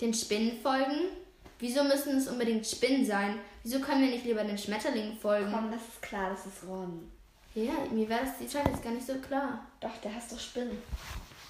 [0.00, 1.10] Den Spinnen folgen.
[1.58, 3.38] Wieso müssen es unbedingt Spinnen sein?
[3.62, 5.52] Wieso können wir nicht lieber den Schmetterlingen folgen?
[5.52, 7.10] Komm, das ist klar, das ist Ron.
[7.54, 9.66] Ja, mir wäre das die Zeit jetzt gar nicht so klar.
[9.80, 10.78] Doch, der hasst doch Spinnen.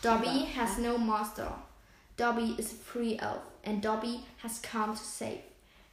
[0.03, 1.53] Dobby has no master.
[2.17, 5.41] Dobby is a free elf, and Dobby has come to save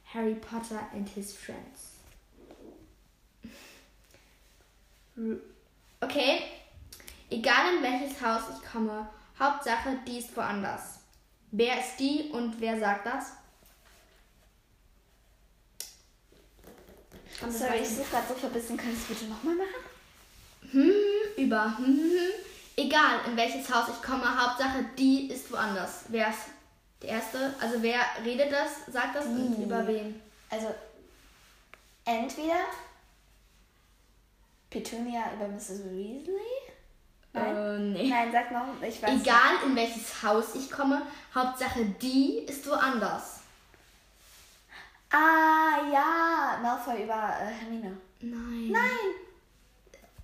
[0.04, 1.94] Harry Potter and his friends.
[6.00, 6.44] Okay,
[7.28, 11.00] egal in welches Haus ich komme, Hauptsache, die ist woanders.
[11.50, 13.32] Wer ist die und wer sagt das?
[17.50, 18.76] Sorry, ich suche gerade so verbissen.
[18.76, 19.97] Kannst du bitte nochmal machen?
[20.70, 20.90] Hm,
[21.36, 22.30] über hm, hm, hm.
[22.76, 26.04] Egal in welches Haus ich komme, Hauptsache die ist woanders.
[26.08, 26.46] Wer ist
[27.02, 27.54] der Erste?
[27.60, 29.64] Also wer redet das, sagt das und Die.
[29.64, 30.20] über wen?
[30.48, 30.72] Also,
[32.04, 32.60] entweder
[34.70, 35.84] Petunia über Mrs.
[35.90, 36.68] Weasley?
[37.32, 37.56] Nein?
[37.56, 38.08] Äh, nee.
[38.08, 41.02] Nein, sag noch, ich weiß Egal in welches Haus ich komme,
[41.34, 43.40] Hauptsache die ist woanders.
[45.10, 47.96] Ah, ja, Malfoy über äh, Hermine.
[48.20, 48.70] Nein.
[48.70, 49.27] Nein!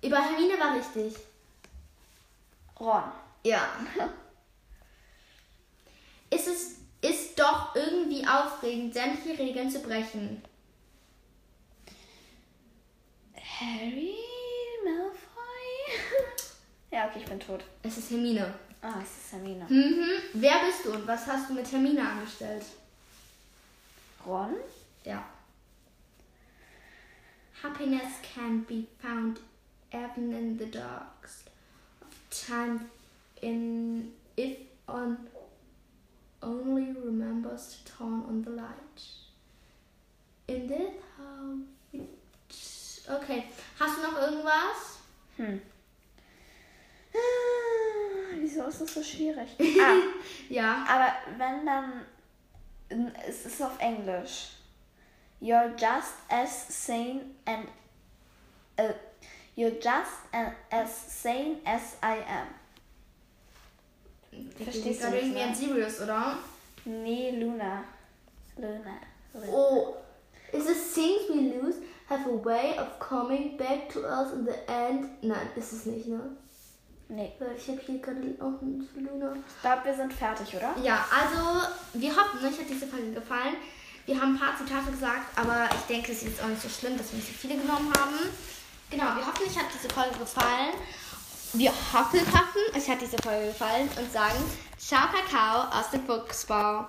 [0.05, 1.15] Über Hermine war richtig.
[2.79, 3.03] Ron.
[3.43, 3.67] Ja.
[6.29, 10.43] ist es ist doch irgendwie aufregend, sämtliche Regeln zu brechen.
[13.35, 14.15] Harry
[14.83, 15.99] Malfoy?
[16.91, 17.63] ja, okay, ich bin tot.
[17.83, 18.53] Es ist Hermine.
[18.81, 19.65] Ah, es ist Hermine.
[19.69, 20.21] Mhm.
[20.33, 22.65] Wer bist du und was hast du mit Hermine angestellt?
[24.25, 24.55] Ron?
[25.03, 25.23] Ja.
[27.63, 29.39] Happiness can be found
[29.93, 31.49] even in the darkest
[32.01, 32.89] of time
[33.41, 34.57] in if
[34.87, 35.17] on
[36.41, 39.01] only remembers to turn on the light.
[40.47, 43.01] In this house.
[43.09, 43.45] Okay.
[43.79, 44.99] Hast du noch irgendwas?
[45.37, 45.61] Hm.
[47.13, 47.17] Ah,
[48.39, 49.49] Wieso ist das so schwierig?
[49.81, 49.95] ah,
[50.49, 50.85] Ja.
[50.87, 52.05] aber wenn dann.
[53.27, 54.49] Es ist auf Englisch.
[55.41, 57.67] You're just as sane and.
[58.79, 58.93] Uh,
[59.55, 60.89] you're just a- as
[61.23, 62.47] sane as I am.
[64.63, 66.37] Verstehst du irgendwie an Sirius, oder?
[66.85, 67.83] Nee, Luna.
[68.57, 68.97] Luna.
[69.33, 69.47] Luna.
[69.51, 69.95] Oh,
[70.51, 71.77] is it things we lose
[72.09, 75.09] have a way of coming back to us in the end?
[75.23, 76.19] Nein, ist es nicht, ne?
[77.07, 77.31] Nee.
[77.39, 79.33] Weil ich habe hier gerade auch ein Luna.
[79.35, 80.75] Ich glaube, wir sind fertig, oder?
[80.83, 83.55] Ja, also wir hoffen, euch hat diese Folge gefallen.
[84.05, 86.69] Wir haben ein paar Zitate gesagt, aber ich denke, es ist jetzt auch nicht so
[86.69, 88.15] schlimm, dass wir nicht so viele genommen haben.
[88.95, 90.73] Genau, wir hoffen, euch hat diese Folge gefallen.
[91.51, 94.39] Wir hoffen, hoffen, euch hat diese Folge gefallen und sagen
[94.77, 96.85] Ciao Kakao aus dem Fuchsbau.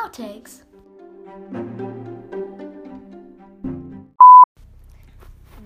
[0.00, 0.62] Outtakes.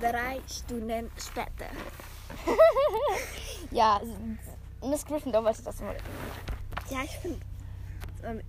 [0.01, 1.69] Drei Stunden später.
[3.71, 4.01] Ja,
[4.83, 5.97] Miss Gryffindor wollte das mal.
[6.89, 7.50] Ja, ich finde.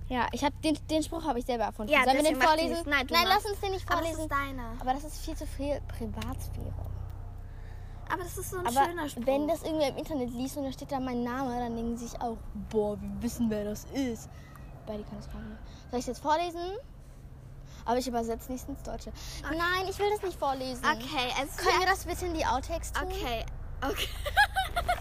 [0.08, 1.92] Ja, ich habe den, den Spruch habe ich selber erfunden.
[1.92, 2.78] Ja, Sollen wir den vorlesen?
[2.86, 4.24] Nein, Nein lass uns den nicht Aber das vorlesen.
[4.24, 4.74] ist deiner.
[4.80, 6.74] Aber das ist viel zu viel Privatsphäre.
[8.10, 9.26] Aber das ist so ein Aber schöner Spruch.
[9.26, 12.08] wenn das irgendwer im Internet liest und da steht da mein Name, dann denken sie
[12.08, 12.38] sich auch,
[12.70, 14.30] boah, wir wissen, wer das ist.
[14.86, 15.60] Beide kann das gar nicht.
[15.90, 16.60] Soll ich es jetzt vorlesen?
[17.86, 19.12] Aber ich übersetze nicht ins Deutsche.
[19.44, 20.84] Nein, ich will das nicht vorlesen.
[20.86, 23.08] Okay, also Können wir das bitte in die Outtakes tun?
[23.08, 23.46] Okay,
[23.82, 24.08] okay.